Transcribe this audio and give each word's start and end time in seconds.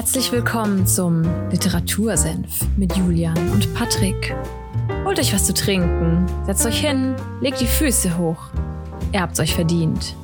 Herzlich 0.00 0.32
willkommen 0.32 0.86
zum 0.86 1.24
Literatursenf 1.50 2.66
mit 2.78 2.96
Julian 2.96 3.36
und 3.50 3.74
Patrick. 3.74 4.34
Holt 5.04 5.18
euch 5.18 5.34
was 5.34 5.44
zu 5.44 5.52
trinken, 5.52 6.24
setzt 6.46 6.64
euch 6.64 6.80
hin, 6.80 7.14
legt 7.42 7.60
die 7.60 7.66
Füße 7.66 8.16
hoch. 8.16 8.48
Ihr 9.12 9.20
habt's 9.20 9.40
euch 9.40 9.54
verdient. 9.54 10.16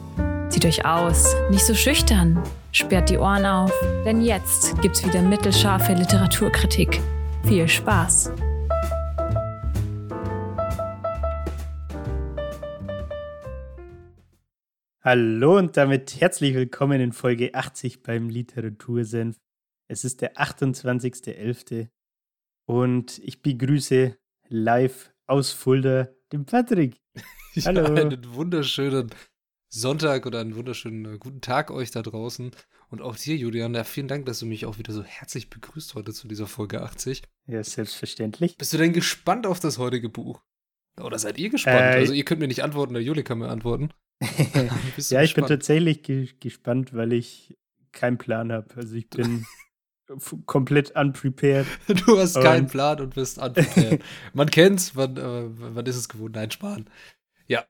Zieht 0.48 0.64
euch 0.64 0.86
aus, 0.86 1.36
nicht 1.50 1.66
so 1.66 1.74
schüchtern, 1.74 2.42
sperrt 2.72 3.10
die 3.10 3.18
Ohren 3.18 3.44
auf, 3.44 3.70
denn 4.06 4.22
jetzt 4.22 4.80
gibt's 4.80 5.06
wieder 5.06 5.20
mittelscharfe 5.20 5.92
Literaturkritik. 5.92 6.98
Viel 7.44 7.68
Spaß! 7.68 8.32
Hallo 15.02 15.58
und 15.58 15.76
damit 15.76 16.18
herzlich 16.18 16.54
willkommen 16.54 16.98
in 17.02 17.12
Folge 17.12 17.54
80 17.54 18.02
beim 18.02 18.30
Literatursenf. 18.30 19.36
Es 19.88 20.04
ist 20.04 20.20
der 20.20 20.36
28.11. 20.36 21.88
und 22.66 23.18
ich 23.20 23.40
begrüße 23.40 24.16
live 24.48 25.12
aus 25.26 25.52
Fulda 25.52 26.08
den 26.32 26.44
Patrick. 26.44 27.00
Hallo. 27.64 27.82
Ja, 27.82 27.94
einen 27.94 28.34
wunderschönen 28.34 29.10
Sonntag 29.68 30.26
oder 30.26 30.40
einen 30.40 30.56
wunderschönen 30.56 31.14
äh, 31.14 31.18
guten 31.18 31.40
Tag 31.40 31.70
euch 31.70 31.92
da 31.92 32.02
draußen. 32.02 32.50
Und 32.88 33.00
auch 33.00 33.16
dir, 33.16 33.36
Julian. 33.36 33.74
Ja, 33.74 33.84
vielen 33.84 34.08
Dank, 34.08 34.26
dass 34.26 34.40
du 34.40 34.46
mich 34.46 34.66
auch 34.66 34.78
wieder 34.78 34.92
so 34.92 35.04
herzlich 35.04 35.50
begrüßt 35.50 35.94
heute 35.94 36.12
zu 36.12 36.26
dieser 36.26 36.48
Folge 36.48 36.82
80. 36.82 37.22
Ja, 37.46 37.62
selbstverständlich. 37.62 38.56
Bist 38.58 38.72
du 38.72 38.78
denn 38.78 38.92
gespannt 38.92 39.46
auf 39.46 39.60
das 39.60 39.78
heutige 39.78 40.08
Buch? 40.08 40.42
Oder 41.00 41.18
seid 41.18 41.38
ihr 41.38 41.50
gespannt? 41.50 41.78
Äh, 41.78 41.98
also 41.98 42.12
ihr 42.12 42.24
könnt 42.24 42.40
mir 42.40 42.48
nicht 42.48 42.64
antworten, 42.64 42.94
der 42.94 43.02
Juli 43.02 43.22
kann 43.22 43.38
mir 43.38 43.48
antworten. 43.48 43.90
ja, 45.10 45.22
ich 45.22 45.34
bin 45.34 45.46
tatsächlich 45.46 46.02
ge 46.02 46.28
gespannt, 46.40 46.92
weil 46.94 47.12
ich 47.12 47.56
keinen 47.92 48.18
Plan 48.18 48.50
habe. 48.50 48.74
Also 48.74 48.96
ich 48.96 49.08
bin 49.08 49.46
komplett 50.46 50.92
unprepared. 50.92 51.66
Du 52.06 52.18
hast 52.18 52.34
keinen 52.34 52.66
Plan 52.66 53.00
und 53.00 53.14
bist 53.14 53.38
unprepared. 53.38 54.02
man 54.34 54.50
kennt's, 54.50 54.94
man, 54.94 55.16
äh, 55.16 55.42
man 55.48 55.86
ist 55.86 55.96
es 55.96 56.08
gewohnt. 56.08 56.34
Nein, 56.34 56.50
sparen. 56.50 56.88
Ja. 57.46 57.64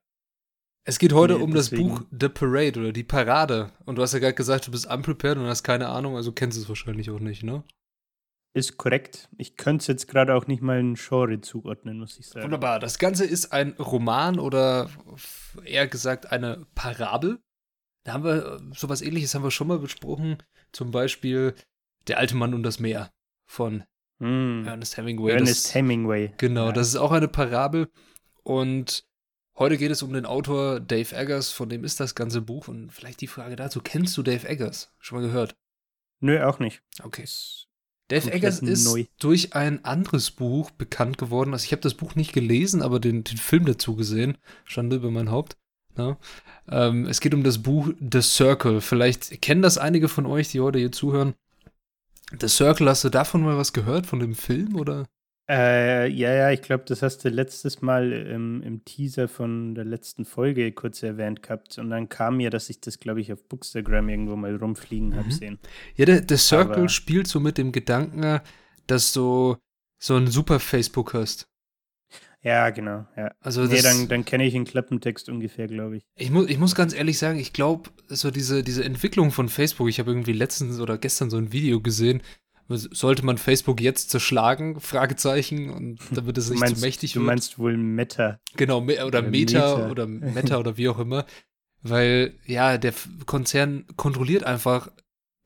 Es 0.84 0.98
geht 0.98 1.12
heute 1.12 1.34
nee, 1.36 1.42
um 1.42 1.52
deswegen. 1.52 1.88
das 1.88 1.98
Buch 2.00 2.06
The 2.18 2.28
Parade 2.28 2.80
oder 2.80 2.92
die 2.92 3.04
Parade. 3.04 3.72
Und 3.84 3.96
du 3.96 4.02
hast 4.02 4.12
ja 4.12 4.18
gerade 4.18 4.34
gesagt, 4.34 4.66
du 4.66 4.70
bist 4.70 4.86
unprepared 4.86 5.38
und 5.38 5.46
hast 5.46 5.62
keine 5.62 5.88
Ahnung, 5.88 6.16
also 6.16 6.32
kennst 6.32 6.58
du 6.58 6.62
es 6.62 6.68
wahrscheinlich 6.68 7.10
auch 7.10 7.20
nicht, 7.20 7.42
ne? 7.42 7.64
Ist 8.56 8.78
korrekt. 8.78 9.28
Ich 9.36 9.56
könnte 9.56 9.82
es 9.82 9.86
jetzt 9.86 10.08
gerade 10.08 10.34
auch 10.34 10.46
nicht 10.46 10.62
mal 10.62 10.78
ein 10.78 10.94
Genre 10.94 11.42
zuordnen, 11.42 11.98
muss 11.98 12.18
ich 12.18 12.26
sagen. 12.26 12.44
Wunderbar. 12.44 12.80
Das 12.80 12.98
Ganze 12.98 13.26
ist 13.26 13.52
ein 13.52 13.72
Roman 13.72 14.38
oder 14.38 14.88
eher 15.62 15.86
gesagt 15.86 16.32
eine 16.32 16.66
Parabel. 16.74 17.38
Da 18.04 18.14
haben 18.14 18.24
wir 18.24 18.54
äh, 18.54 18.58
sowas 18.74 19.02
ähnliches 19.02 19.34
haben 19.34 19.42
wir 19.42 19.50
schon 19.50 19.66
mal 19.66 19.78
besprochen. 19.78 20.38
Zum 20.72 20.90
Beispiel 20.90 21.54
Der 22.08 22.18
alte 22.18 22.36
Mann 22.36 22.54
und 22.54 22.62
das 22.62 22.78
Meer 22.78 23.10
von 23.44 23.84
mm. 24.18 24.64
Ernest 24.66 24.96
Hemingway. 24.96 25.32
Ernest 25.32 25.66
das, 25.66 25.74
Hemingway. 25.74 26.32
Genau, 26.38 26.66
ja. 26.66 26.72
das 26.72 26.88
ist 26.88 26.96
auch 26.96 27.12
eine 27.12 27.28
Parabel. 27.28 27.88
Und 28.42 29.04
heute 29.58 29.76
geht 29.76 29.90
es 29.90 30.02
um 30.02 30.12
den 30.12 30.26
Autor 30.26 30.80
Dave 30.80 31.14
Eggers, 31.14 31.50
von 31.50 31.68
dem 31.68 31.84
ist 31.84 32.00
das 32.00 32.14
ganze 32.14 32.40
Buch. 32.40 32.68
Und 32.68 32.92
vielleicht 32.92 33.20
die 33.20 33.26
Frage 33.26 33.56
dazu: 33.56 33.80
Kennst 33.82 34.16
du 34.16 34.22
Dave 34.22 34.48
Eggers? 34.48 34.92
Schon 34.98 35.18
mal 35.20 35.26
gehört? 35.26 35.56
Nö, 36.20 36.42
auch 36.44 36.58
nicht. 36.58 36.82
Okay. 37.02 37.24
Dave 38.08 38.32
Eggers 38.32 38.60
ist 38.60 38.84
neu. 38.84 39.04
durch 39.18 39.54
ein 39.54 39.84
anderes 39.84 40.30
Buch 40.30 40.70
bekannt 40.70 41.18
geworden. 41.18 41.52
Also 41.52 41.64
ich 41.64 41.72
habe 41.72 41.82
das 41.82 41.94
Buch 41.94 42.14
nicht 42.14 42.32
gelesen, 42.32 42.82
aber 42.82 43.00
den, 43.00 43.24
den 43.24 43.36
Film 43.36 43.64
dazu 43.64 43.96
gesehen. 43.96 44.38
Schande 44.64 44.96
über 44.96 45.10
mein 45.10 45.30
Haupt. 45.30 45.56
Ja. 45.96 46.10
Ne? 46.10 46.16
Ähm, 46.68 47.06
es 47.06 47.20
geht 47.20 47.34
um 47.34 47.42
das 47.42 47.62
Buch 47.62 47.90
The 47.98 48.22
Circle. 48.22 48.80
Vielleicht 48.80 49.42
kennen 49.42 49.62
das 49.62 49.78
einige 49.78 50.08
von 50.08 50.26
euch, 50.26 50.48
die 50.48 50.60
heute 50.60 50.78
hier 50.78 50.92
zuhören. 50.92 51.34
The 52.38 52.48
Circle, 52.48 52.88
hast 52.88 53.04
du 53.04 53.08
davon 53.08 53.42
mal 53.42 53.56
was 53.56 53.72
gehört, 53.72 54.06
von 54.06 54.18
dem 54.18 54.34
Film, 54.34 54.76
oder? 54.76 55.06
Äh, 55.48 56.08
ja, 56.08 56.34
ja, 56.34 56.50
ich 56.50 56.60
glaube, 56.60 56.84
das 56.88 57.02
hast 57.02 57.24
du 57.24 57.28
letztes 57.28 57.80
Mal 57.80 58.12
im, 58.12 58.62
im, 58.62 58.84
Teaser 58.84 59.28
von 59.28 59.76
der 59.76 59.84
letzten 59.84 60.24
Folge 60.24 60.72
kurz 60.72 61.04
erwähnt 61.04 61.42
gehabt. 61.42 61.78
Und 61.78 61.90
dann 61.90 62.08
kam 62.08 62.38
mir, 62.38 62.50
dass 62.50 62.68
ich 62.68 62.80
das, 62.80 62.98
glaube 62.98 63.20
ich, 63.20 63.32
auf 63.32 63.44
Bookstagram 63.44 64.08
irgendwo 64.08 64.34
mal 64.34 64.56
rumfliegen 64.56 65.10
mhm. 65.10 65.16
habe 65.16 65.30
sehen. 65.30 65.60
Ja, 65.94 66.04
der, 66.04 66.22
der 66.22 66.38
Circle 66.38 66.74
Aber 66.74 66.88
spielt 66.88 67.28
so 67.28 67.38
mit 67.38 67.58
dem 67.58 67.70
Gedanken, 67.70 68.40
dass 68.88 69.12
du 69.12 69.56
so 70.02 70.16
ein 70.16 70.26
super 70.26 70.58
Facebook 70.58 71.14
hast. 71.14 71.46
Ja, 72.42 72.70
genau, 72.70 73.06
ja. 73.16 73.32
Also 73.40 73.64
nee, 73.64 73.82
dann, 73.82 74.08
dann 74.08 74.24
kenne 74.24 74.46
ich 74.46 74.52
den 74.52 74.64
Klappentext 74.64 75.28
ungefähr, 75.28 75.66
glaube 75.66 75.96
ich. 75.96 76.04
Ich 76.16 76.30
muss, 76.30 76.48
ich 76.48 76.58
muss 76.58 76.74
ganz 76.74 76.94
ehrlich 76.94 77.18
sagen, 77.18 77.38
ich 77.38 77.52
glaube, 77.52 77.90
so 78.08 78.30
diese, 78.30 78.62
diese 78.62 78.84
Entwicklung 78.84 79.32
von 79.32 79.48
Facebook, 79.48 79.88
ich 79.88 79.98
habe 79.98 80.10
irgendwie 80.10 80.32
letztens 80.32 80.78
oder 80.78 80.96
gestern 80.96 81.28
so 81.28 81.38
ein 81.38 81.52
Video 81.52 81.80
gesehen, 81.80 82.22
sollte 82.68 83.24
man 83.24 83.38
Facebook 83.38 83.80
jetzt 83.80 84.10
zerschlagen? 84.10 84.80
Fragezeichen. 84.80 85.70
Und 85.70 85.98
damit 86.10 86.36
es 86.38 86.50
nicht 86.50 86.60
meinst, 86.60 86.76
zu 86.76 86.80
mächtig 86.82 87.14
wird. 87.14 87.22
Du 87.22 87.26
meinst 87.26 87.58
wohl 87.58 87.76
Meta. 87.76 88.40
Genau, 88.56 88.80
oder, 88.80 89.06
oder 89.06 89.22
Meta, 89.22 89.76
Meta 89.76 89.90
oder 89.90 90.06
Meta 90.06 90.58
oder 90.58 90.76
wie 90.76 90.88
auch 90.88 90.98
immer. 90.98 91.26
Weil, 91.82 92.34
ja, 92.44 92.78
der 92.78 92.92
Konzern 93.26 93.86
kontrolliert 93.96 94.44
einfach 94.44 94.90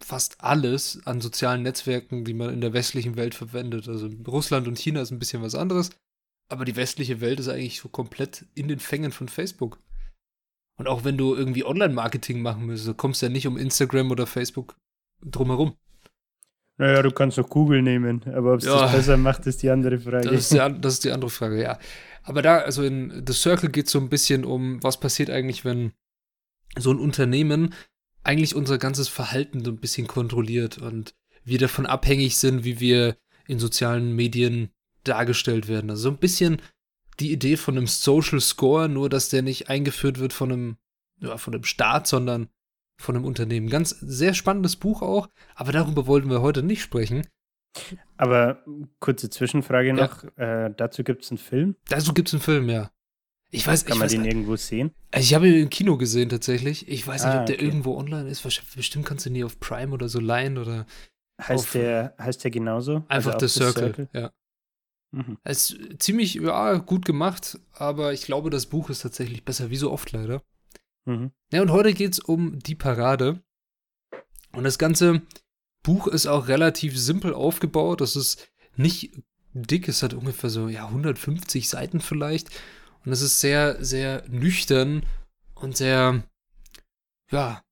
fast 0.03 0.43
alles 0.43 1.01
an 1.05 1.21
sozialen 1.21 1.63
Netzwerken, 1.63 2.25
die 2.25 2.33
man 2.33 2.55
in 2.55 2.63
der 2.63 2.73
westlichen 2.73 3.17
Welt 3.17 3.35
verwendet. 3.35 3.87
Also 3.89 4.09
Russland 4.27 4.67
und 4.67 4.79
China 4.79 5.03
ist 5.03 5.11
ein 5.11 5.19
bisschen 5.19 5.43
was 5.43 5.55
anderes. 5.55 5.91
Aber 6.51 6.65
die 6.65 6.77
westliche 6.77 7.21
Welt 7.21 7.41
ist 7.41 7.49
eigentlich 7.49 7.81
so 7.81 7.89
komplett 7.89 8.45
in 8.55 8.69
den 8.69 8.81
Fängen 8.81 9.13
von 9.13 9.29
Facebook. 9.29 9.79
Und 10.77 10.89
auch 10.89 11.05
wenn 11.05 11.17
du 11.17 11.35
irgendwie 11.35 11.65
Online-Marketing 11.65 12.43
machen 12.43 12.67
müsstest, 12.67 12.97
kommst 12.97 13.23
du 13.23 13.27
ja 13.27 13.33
nicht 13.33 13.47
um 13.47 13.57
Instagram 13.57 14.11
oder 14.11 14.27
Facebook 14.27 14.77
drumherum. 15.25 15.77
Naja, 16.79 17.03
du 17.03 17.11
kannst 17.11 17.39
auch 17.39 17.49
Google 17.49 17.83
nehmen, 17.83 18.23
aber 18.33 18.55
ob 18.55 18.61
es 18.61 18.65
ja, 18.65 18.81
das 18.81 18.93
besser 18.93 19.17
macht, 19.19 19.47
ist 19.47 19.63
die 19.63 19.69
andere 19.69 19.99
Frage. 20.01 20.31
Das 20.31 20.51
ist 20.51 20.53
die, 20.53 20.57
das 20.81 20.95
ist 20.95 21.05
die, 21.05 21.13
andere 21.13 21.31
Frage, 21.31 21.63
ja. 21.63 21.79
Aber 22.23 22.41
da, 22.41 22.59
also 22.59 22.83
in 22.83 23.23
The 23.27 23.35
Circle 23.35 23.69
geht 23.69 23.87
es 23.87 23.93
so 23.93 24.01
ein 24.01 24.09
bisschen 24.09 24.47
um, 24.47 24.83
was 24.83 24.99
passiert 24.99 25.29
eigentlich, 25.29 25.65
wenn 25.65 25.93
so 26.79 26.91
ein 26.91 26.99
Unternehmen 26.99 27.75
eigentlich 28.25 28.55
unser 28.55 28.79
ganzes 28.79 29.09
Verhalten 29.09 29.63
so 29.63 29.71
ein 29.71 29.77
bisschen 29.77 30.07
kontrolliert 30.07 30.79
und 30.79 31.15
wir 31.45 31.59
davon 31.59 31.85
abhängig 31.85 32.39
sind, 32.39 32.65
wie 32.65 32.81
wir 32.81 33.17
in 33.47 33.59
sozialen 33.59 34.17
Medien 34.17 34.71
dargestellt 35.05 35.69
werden. 35.69 35.91
Also 35.91 36.05
so 36.05 36.11
ein 36.11 36.19
bisschen 36.19 36.61
die 37.19 37.33
Idee 37.33 37.57
von 37.57 37.77
einem 37.77 37.87
Social 37.87 38.41
Score, 38.41 38.89
nur 38.89 39.09
dass 39.09 39.29
der 39.29 39.43
nicht 39.43 39.69
eingeführt 39.69 40.19
wird 40.19 40.33
von 40.33 40.53
einem, 40.53 40.77
ja, 41.19 41.37
von 41.37 41.55
einem 41.55 41.65
Staat, 41.65 42.07
sondern 42.07 42.49
von 42.99 43.17
einem 43.17 43.25
Unternehmen. 43.25 43.69
Ganz 43.69 43.91
sehr 43.91 44.35
spannendes 44.35 44.77
Buch 44.77 45.03
auch, 45.03 45.29
aber 45.55 45.73
darüber 45.73 46.07
wollten 46.07 46.31
wir 46.31 46.43
heute 46.43 46.63
nicht 46.63 46.83
sprechen. 46.83 47.27
Aber 48.17 48.65
kurze 48.99 49.31
Zwischenfrage 49.31 49.93
noch. 49.93 50.25
Ja. 50.37 50.67
Äh, 50.67 50.75
dazu 50.77 51.05
gibt 51.05 51.25
es 51.25 51.31
einen 51.31 51.39
Film? 51.39 51.77
Dazu 51.89 52.13
gibt 52.13 52.29
es 52.29 52.35
einen 52.35 52.43
Film, 52.43 52.69
ja. 52.69 52.91
Ich 53.53 53.67
weiß, 53.67 53.85
Kann 53.85 53.95
ich 53.95 53.99
man 53.99 54.05
weiß, 54.07 54.13
den 54.13 54.25
irgendwo 54.25 54.57
sehen? 54.57 54.93
Also 55.11 55.25
ich 55.25 55.35
habe 55.35 55.49
ihn 55.49 55.63
im 55.63 55.71
Kino 55.71 55.97
gesehen 55.97 56.29
tatsächlich. 56.29 56.89
Ich 56.89 57.07
weiß 57.07 57.25
nicht, 57.25 57.35
ah, 57.35 57.41
ob 57.41 57.47
der 57.47 57.57
okay. 57.57 57.65
irgendwo 57.65 57.97
online 57.97 58.29
ist. 58.29 58.43
Bestimmt 58.43 59.07
kannst 59.07 59.27
du 59.27 59.31
nie 59.31 59.43
auf 59.43 59.59
Prime 59.59 59.93
oder 59.93 60.09
so 60.09 60.21
leihen 60.21 60.57
oder. 60.57 60.87
Heißt 61.41 61.75
der, 61.75 62.15
heißt 62.19 62.45
der 62.45 62.51
genauso? 62.51 63.05
Einfach 63.09 63.35
also 63.35 63.47
The, 63.47 63.59
Circle, 63.59 63.83
Circle, 63.95 64.09
ja. 64.13 64.31
Mhm. 65.13 65.39
Es 65.43 65.71
ist 65.71 66.03
ziemlich 66.03 66.35
ja, 66.35 66.75
gut 66.77 67.05
gemacht, 67.05 67.59
aber 67.73 68.13
ich 68.13 68.23
glaube, 68.23 68.51
das 68.51 68.67
Buch 68.67 68.91
ist 68.91 69.03
tatsächlich 69.03 69.45
besser, 69.45 69.71
wie 69.71 69.77
so 69.77 69.91
oft 69.91 70.13
leider. 70.13 70.43
Mhm. 71.05 71.33
Ja, 71.53 71.63
und 71.63 71.71
heute 71.71 71.93
geht 71.95 72.13
es 72.13 72.19
um 72.21 72.59
die 72.59 72.75
Parade. 72.75 73.43
Und 74.53 74.65
das 74.65 74.79
ganze 74.79 75.23
Buch 75.83 76.07
ist 76.07 76.27
auch 76.27 76.49
relativ 76.49 76.99
simpel 76.99 77.35
aufgebaut. 77.35 78.01
Das 78.01 78.17
ist 78.17 78.49
nicht 78.77 79.13
dick, 79.53 79.89
es 79.89 80.03
hat 80.03 80.15
ungefähr 80.15 80.51
so 80.51 80.69
ja, 80.69 80.87
150 80.87 81.69
Seiten 81.69 82.01
vielleicht. 82.01 82.49
Und 83.05 83.13
es 83.13 83.23
ist 83.23 83.41
sehr, 83.41 83.83
sehr 83.83 84.25
nüchtern 84.29 85.07
und 85.55 85.77
sehr, 85.77 86.23
ja, 87.31 87.63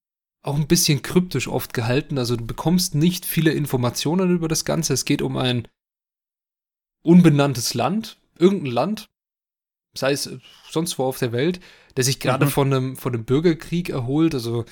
auch 0.43 0.57
ein 0.57 0.69
bisschen 0.69 1.03
kryptisch 1.03 1.49
oft 1.49 1.75
gehalten. 1.75 2.19
Also 2.19 2.37
du 2.37 2.47
bekommst 2.47 2.95
nicht 2.95 3.27
viele 3.27 3.53
Informationen 3.53 4.31
über 4.31 4.49
das 4.49 4.65
Ganze. 4.65 4.95
Es 4.95 5.05
geht 5.05 5.21
um 5.21 5.37
ein 5.37 5.69
unbenanntes 7.03 7.75
Land, 7.75 8.19
irgendein 8.39 8.73
Land, 8.73 9.11
sei 9.95 10.13
es 10.13 10.31
sonst 10.71 10.99
wo 10.99 11.05
auf 11.05 11.19
der 11.19 11.33
Welt, 11.33 11.61
der 11.97 12.05
sich 12.05 12.21
gerade 12.21 12.47
mhm. 12.47 12.51
von, 12.51 12.73
einem, 12.73 12.97
von 12.97 13.15
einem 13.15 13.25
Bürgerkrieg 13.25 13.89
erholt. 13.89 14.35
Also, 14.35 14.65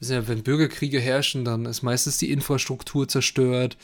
ja, 0.00 0.26
wenn 0.28 0.42
Bürgerkriege 0.42 1.00
herrschen, 1.00 1.44
dann 1.44 1.66
ist 1.66 1.82
meistens 1.82 2.18
die 2.18 2.30
Infrastruktur 2.30 3.08
zerstört 3.08 3.76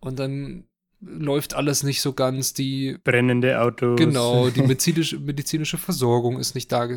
und 0.00 0.18
dann 0.18 0.68
läuft 1.00 1.54
alles 1.54 1.82
nicht 1.82 2.00
so 2.00 2.12
ganz. 2.12 2.54
Die 2.54 2.98
brennende 3.02 3.60
Autos. 3.60 3.98
Genau, 3.98 4.50
die 4.50 4.62
medizinische, 4.62 5.18
medizinische 5.18 5.78
Versorgung 5.78 6.38
ist 6.38 6.54
nicht 6.54 6.70
da 6.72 6.88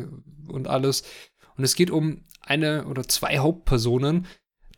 und 0.48 0.68
alles. 0.68 1.02
Und 1.56 1.64
es 1.64 1.74
geht 1.74 1.90
um 1.90 2.24
eine 2.40 2.86
oder 2.86 3.06
zwei 3.06 3.38
Hauptpersonen, 3.38 4.26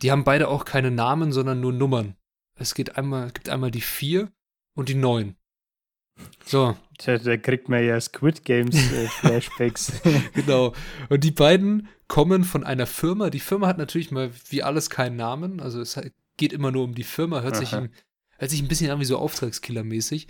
die 0.02 0.10
haben 0.10 0.24
beide 0.24 0.48
auch 0.48 0.64
keine 0.64 0.90
Namen, 0.90 1.32
sondern 1.32 1.60
nur 1.60 1.72
Nummern. 1.72 2.16
Es 2.56 2.74
geht 2.74 2.96
einmal, 2.96 3.30
gibt 3.30 3.48
einmal 3.48 3.70
die 3.70 3.80
vier 3.80 4.32
und 4.74 4.88
die 4.88 4.94
neun. 4.94 5.36
So. 6.44 6.76
Da, 7.04 7.18
da 7.18 7.36
kriegt 7.36 7.68
man 7.68 7.84
ja 7.84 8.00
Squid 8.00 8.44
Games 8.44 8.76
äh, 8.92 9.08
Flashbacks. 9.20 9.92
genau. 10.34 10.74
Und 11.08 11.24
die 11.24 11.30
beiden 11.30 11.88
kommen 12.08 12.44
von 12.44 12.64
einer 12.64 12.86
Firma. 12.86 13.30
Die 13.30 13.40
Firma 13.40 13.66
hat 13.66 13.78
natürlich 13.78 14.10
mal 14.10 14.30
wie 14.48 14.62
alles 14.62 14.90
keinen 14.90 15.16
Namen. 15.16 15.60
Also 15.60 15.80
es 15.80 15.98
geht 16.36 16.52
immer 16.52 16.70
nur 16.70 16.84
um 16.84 16.94
die 16.94 17.04
Firma, 17.04 17.40
hört, 17.42 17.56
sich 17.56 17.74
ein, 17.74 17.90
hört 18.38 18.50
sich 18.50 18.62
ein 18.62 18.68
bisschen 18.68 18.90
an 18.90 19.00
wie 19.00 19.04
so 19.04 19.18
Auftragskiller-mäßig. 19.18 20.28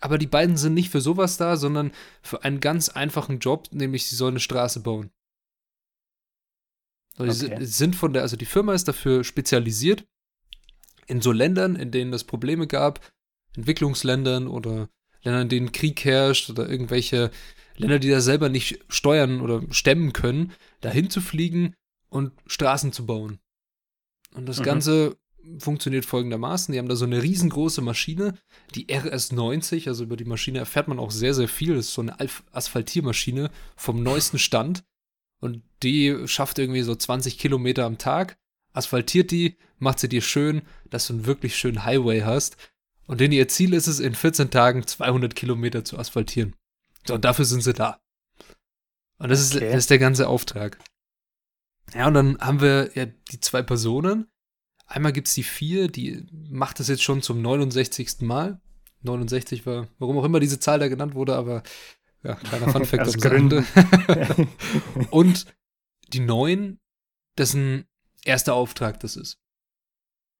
Aber 0.00 0.18
die 0.18 0.26
beiden 0.26 0.56
sind 0.56 0.74
nicht 0.74 0.90
für 0.90 1.00
sowas 1.00 1.36
da, 1.36 1.56
sondern 1.56 1.92
für 2.22 2.44
einen 2.44 2.60
ganz 2.60 2.88
einfachen 2.88 3.38
Job, 3.38 3.68
nämlich 3.72 4.08
sie 4.08 4.16
sollen 4.16 4.34
eine 4.34 4.40
Straße 4.40 4.80
bauen. 4.80 5.10
Also 7.18 7.46
okay. 7.46 7.64
sind 7.64 7.96
von 7.96 8.12
der, 8.12 8.22
also 8.22 8.36
die 8.36 8.44
Firma 8.44 8.74
ist 8.74 8.88
dafür 8.88 9.24
spezialisiert, 9.24 10.06
in 11.06 11.22
so 11.22 11.32
Ländern, 11.32 11.76
in 11.76 11.90
denen 11.90 12.12
es 12.12 12.24
Probleme 12.24 12.66
gab, 12.66 13.00
Entwicklungsländern 13.56 14.48
oder 14.48 14.88
Ländern, 15.26 15.42
in 15.42 15.48
denen 15.48 15.72
Krieg 15.72 16.04
herrscht 16.04 16.48
oder 16.48 16.68
irgendwelche 16.68 17.30
Länder, 17.76 17.98
die 17.98 18.08
da 18.08 18.20
selber 18.20 18.48
nicht 18.48 18.80
steuern 18.88 19.40
oder 19.40 19.62
stemmen 19.70 20.12
können, 20.12 20.52
dahin 20.80 21.10
zu 21.10 21.20
fliegen 21.20 21.74
und 22.08 22.32
Straßen 22.46 22.92
zu 22.92 23.04
bauen. 23.04 23.38
Und 24.34 24.46
das 24.46 24.60
mhm. 24.60 24.64
Ganze 24.64 25.16
funktioniert 25.58 26.04
folgendermaßen. 26.04 26.72
Die 26.72 26.78
haben 26.78 26.88
da 26.88 26.96
so 26.96 27.04
eine 27.04 27.22
riesengroße 27.22 27.80
Maschine, 27.80 28.34
die 28.74 28.86
RS90, 28.86 29.88
also 29.88 30.04
über 30.04 30.16
die 30.16 30.24
Maschine 30.24 30.58
erfährt 30.58 30.88
man 30.88 30.98
auch 30.98 31.10
sehr, 31.10 31.34
sehr 31.34 31.48
viel. 31.48 31.74
Das 31.74 31.86
ist 31.86 31.94
so 31.94 32.02
eine 32.02 32.16
Asphaltiermaschine 32.52 33.50
vom 33.76 34.02
neuesten 34.02 34.38
Stand. 34.38 34.82
Und 35.40 35.62
die 35.82 36.26
schafft 36.26 36.58
irgendwie 36.58 36.82
so 36.82 36.94
20 36.94 37.38
Kilometer 37.38 37.84
am 37.84 37.98
Tag, 37.98 38.38
asphaltiert 38.72 39.30
die, 39.30 39.56
macht 39.78 39.98
sie 40.00 40.08
dir 40.08 40.22
schön, 40.22 40.62
dass 40.90 41.06
du 41.06 41.14
einen 41.14 41.26
wirklich 41.26 41.56
schönen 41.56 41.84
Highway 41.84 42.22
hast. 42.22 42.56
Und 43.06 43.20
denn 43.20 43.32
ihr 43.32 43.48
Ziel 43.48 43.72
ist 43.72 43.86
es, 43.86 44.00
in 44.00 44.14
14 44.14 44.50
Tagen 44.50 44.86
200 44.86 45.34
Kilometer 45.34 45.84
zu 45.84 45.98
asphaltieren. 45.98 46.54
Und 47.08 47.24
dafür 47.24 47.44
sind 47.44 47.62
sie 47.62 47.72
da. 47.72 48.00
Und 49.18 49.30
das, 49.30 49.54
okay. 49.54 49.64
ist, 49.64 49.72
das 49.72 49.78
ist 49.84 49.90
der 49.90 49.98
ganze 49.98 50.28
Auftrag. 50.28 50.78
Ja, 51.94 52.08
und 52.08 52.14
dann 52.14 52.38
haben 52.38 52.60
wir 52.60 52.90
ja 52.94 53.06
die 53.06 53.40
zwei 53.40 53.62
Personen. 53.62 54.26
Einmal 54.86 55.12
gibt 55.12 55.28
es 55.28 55.34
die 55.34 55.42
vier, 55.42 55.88
die 55.88 56.26
macht 56.30 56.80
das 56.80 56.88
jetzt 56.88 57.02
schon 57.02 57.22
zum 57.22 57.42
69. 57.42 58.20
Mal. 58.20 58.60
69 59.02 59.66
war, 59.66 59.88
warum 59.98 60.18
auch 60.18 60.24
immer 60.24 60.40
diese 60.40 60.58
Zahl 60.58 60.78
da 60.78 60.88
genannt 60.88 61.14
wurde, 61.14 61.36
aber 61.36 61.62
ja, 62.22 62.34
kleiner 62.34 62.72
Funfact 62.72 63.24
am 63.26 63.32
Ende. 63.32 63.64
und 65.10 65.46
die 66.08 66.20
neun, 66.20 66.80
dessen 67.38 67.86
erster 68.24 68.54
Auftrag 68.54 68.98
das 69.00 69.16
ist. 69.16 69.38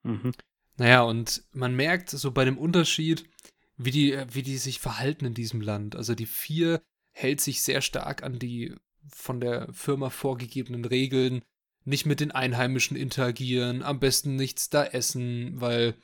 Mhm. 0.02 0.32
Naja, 0.76 1.02
und 1.02 1.42
man 1.52 1.74
merkt 1.74 2.10
so 2.10 2.30
bei 2.32 2.44
dem 2.44 2.58
Unterschied, 2.58 3.28
wie 3.76 3.90
die, 3.90 4.18
wie 4.32 4.42
die 4.42 4.58
sich 4.58 4.80
verhalten 4.80 5.26
in 5.26 5.34
diesem 5.34 5.60
Land. 5.60 5.96
Also 5.96 6.14
die 6.14 6.26
vier 6.26 6.82
hält 7.12 7.40
sich 7.40 7.62
sehr 7.62 7.80
stark 7.80 8.22
an 8.22 8.38
die 8.38 8.74
von 9.08 9.40
der 9.40 9.72
Firma 9.72 10.10
vorgegebenen 10.10 10.84
Regeln, 10.84 11.42
nicht 11.84 12.04
mit 12.04 12.20
den 12.20 12.32
Einheimischen 12.32 12.96
interagieren, 12.96 13.82
am 13.82 14.00
besten 14.00 14.36
nichts 14.36 14.68
da 14.68 14.84
essen, 14.84 15.60
weil, 15.60 15.94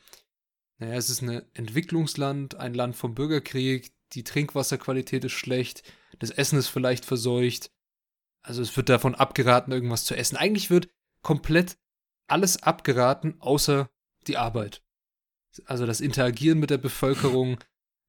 naja, 0.79 0.95
es 0.95 1.11
ist 1.11 1.23
ein 1.23 1.43
Entwicklungsland, 1.55 2.55
ein 2.55 2.75
Land 2.75 2.95
vom 2.95 3.15
Bürgerkrieg, 3.15 3.93
die 4.13 4.23
Trinkwasserqualität 4.23 5.25
ist 5.25 5.33
schlecht, 5.33 5.83
das 6.19 6.31
Essen 6.31 6.59
ist 6.59 6.69
vielleicht 6.69 7.05
verseucht. 7.05 7.71
Also 8.43 8.63
es 8.63 8.77
wird 8.77 8.89
davon 8.89 9.15
abgeraten, 9.15 9.73
irgendwas 9.73 10.05
zu 10.05 10.15
essen. 10.15 10.37
Eigentlich 10.37 10.71
wird 10.71 10.89
komplett 11.23 11.79
alles 12.27 12.63
abgeraten, 12.63 13.41
außer 13.41 13.91
die 14.29 14.37
Arbeit. 14.37 14.83
Also 15.67 15.87
das 15.87 16.01
Interagieren 16.01 16.59
mit 16.59 16.71
der 16.71 16.79
Bevölkerung, 16.79 17.59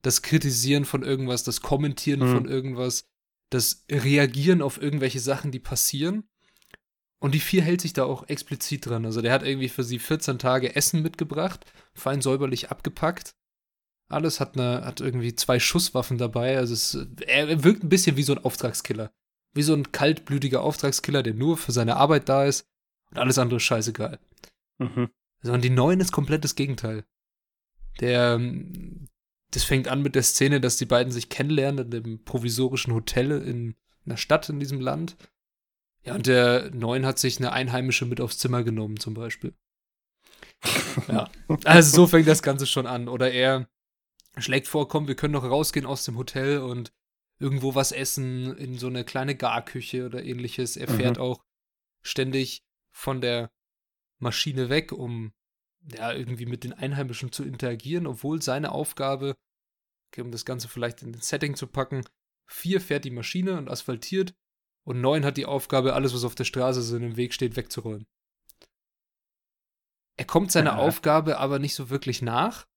das 0.01 0.21
Kritisieren 0.21 0.85
von 0.85 1.03
irgendwas, 1.03 1.43
das 1.43 1.61
Kommentieren 1.61 2.21
mhm. 2.21 2.33
von 2.33 2.45
irgendwas, 2.47 3.05
das 3.49 3.85
Reagieren 3.91 4.61
auf 4.61 4.81
irgendwelche 4.81 5.19
Sachen, 5.19 5.51
die 5.51 5.59
passieren. 5.59 6.23
Und 7.19 7.33
die 7.33 7.39
vier 7.39 7.61
hält 7.61 7.79
sich 7.79 7.93
da 7.93 8.03
auch 8.03 8.27
explizit 8.27 8.85
dran. 8.85 9.05
Also 9.05 9.21
der 9.21 9.31
hat 9.31 9.43
irgendwie 9.43 9.69
für 9.69 9.83
sie 9.83 9.99
14 9.99 10.39
Tage 10.39 10.75
Essen 10.75 11.01
mitgebracht, 11.01 11.65
fein 11.93 12.21
säuberlich 12.21 12.69
abgepackt. 12.69 13.35
Alles 14.09 14.39
hat, 14.41 14.57
eine, 14.57 14.85
hat 14.85 14.99
irgendwie 14.99 15.33
zwei 15.33 15.59
Schusswaffen 15.59 16.17
dabei. 16.17 16.57
Also 16.57 16.73
es, 16.73 16.97
er 17.25 17.63
wirkt 17.63 17.83
ein 17.83 17.89
bisschen 17.89 18.17
wie 18.17 18.23
so 18.23 18.33
ein 18.33 18.43
Auftragskiller. 18.43 19.11
Wie 19.53 19.63
so 19.63 19.73
ein 19.73 19.91
kaltblütiger 19.91 20.61
Auftragskiller, 20.61 21.23
der 21.23 21.33
nur 21.33 21.57
für 21.57 21.71
seine 21.71 21.95
Arbeit 21.95 22.27
da 22.27 22.45
ist 22.45 22.67
und 23.11 23.19
alles 23.19 23.37
andere 23.37 23.57
ist 23.57 23.63
scheißegal. 23.63 24.19
Mhm. 24.79 25.09
Und 25.43 25.63
die 25.63 25.69
neuen 25.69 25.99
ist 25.99 26.11
komplett 26.11 26.43
das 26.43 26.55
Gegenteil. 26.55 27.05
Der, 27.99 28.39
das 29.51 29.63
fängt 29.63 29.87
an 29.87 30.01
mit 30.01 30.15
der 30.15 30.23
Szene, 30.23 30.61
dass 30.61 30.77
die 30.77 30.85
beiden 30.85 31.11
sich 31.11 31.29
kennenlernen 31.29 31.85
in 31.85 31.91
dem 31.91 32.23
provisorischen 32.23 32.93
Hotel 32.93 33.31
in 33.31 33.75
einer 34.05 34.17
Stadt 34.17 34.49
in 34.49 34.59
diesem 34.59 34.79
Land. 34.79 35.17
Ja, 36.03 36.15
und 36.15 36.27
der 36.27 36.71
Neun 36.71 37.05
hat 37.05 37.19
sich 37.19 37.37
eine 37.37 37.53
Einheimische 37.53 38.05
mit 38.05 38.19
aufs 38.19 38.37
Zimmer 38.37 38.63
genommen, 38.63 38.99
zum 38.99 39.13
Beispiel. 39.13 39.53
ja, 41.07 41.29
also 41.65 41.95
so 41.95 42.07
fängt 42.07 42.27
das 42.27 42.41
Ganze 42.41 42.65
schon 42.65 42.87
an. 42.87 43.07
Oder 43.07 43.31
er 43.31 43.69
schlägt 44.37 44.67
vor, 44.67 44.87
komm, 44.87 45.07
wir 45.07 45.15
können 45.15 45.33
noch 45.33 45.43
rausgehen 45.43 45.85
aus 45.85 46.03
dem 46.05 46.17
Hotel 46.17 46.59
und 46.59 46.91
irgendwo 47.39 47.75
was 47.75 47.91
essen 47.91 48.55
in 48.57 48.77
so 48.77 48.87
eine 48.87 49.03
kleine 49.03 49.35
Garküche 49.35 50.05
oder 50.05 50.23
ähnliches. 50.23 50.77
Er 50.77 50.87
fährt 50.87 51.17
mhm. 51.17 51.23
auch 51.23 51.43
ständig 52.01 52.63
von 52.91 53.21
der 53.21 53.51
Maschine 54.23 54.69
weg, 54.69 54.91
um 54.91 55.31
ja 55.97 56.11
irgendwie 56.11 56.45
mit 56.45 56.63
den 56.63 56.73
Einheimischen 56.73 57.31
zu 57.31 57.43
interagieren, 57.43 58.07
obwohl 58.07 58.41
seine 58.41 58.71
Aufgabe, 58.71 59.35
okay, 60.11 60.21
um 60.21 60.31
das 60.31 60.45
Ganze 60.45 60.67
vielleicht 60.67 61.03
in 61.03 61.13
den 61.13 61.21
Setting 61.21 61.55
zu 61.55 61.67
packen, 61.67 62.03
vier 62.49 62.81
fährt 62.81 63.05
die 63.05 63.11
Maschine 63.11 63.57
und 63.57 63.69
asphaltiert 63.69 64.33
und 64.85 65.01
neun 65.01 65.25
hat 65.25 65.37
die 65.37 65.45
Aufgabe, 65.45 65.93
alles, 65.93 66.13
was 66.13 66.23
auf 66.23 66.35
der 66.35 66.45
Straße 66.45 66.81
so 66.81 66.97
im 66.97 67.17
Weg 67.17 67.33
steht, 67.33 67.55
wegzuräumen. 67.55 68.07
Er 70.17 70.25
kommt 70.25 70.51
seiner 70.51 70.71
ja. 70.71 70.77
Aufgabe 70.77 71.37
aber 71.37 71.59
nicht 71.59 71.75
so 71.75 71.89
wirklich 71.89 72.21
nach, 72.21 72.67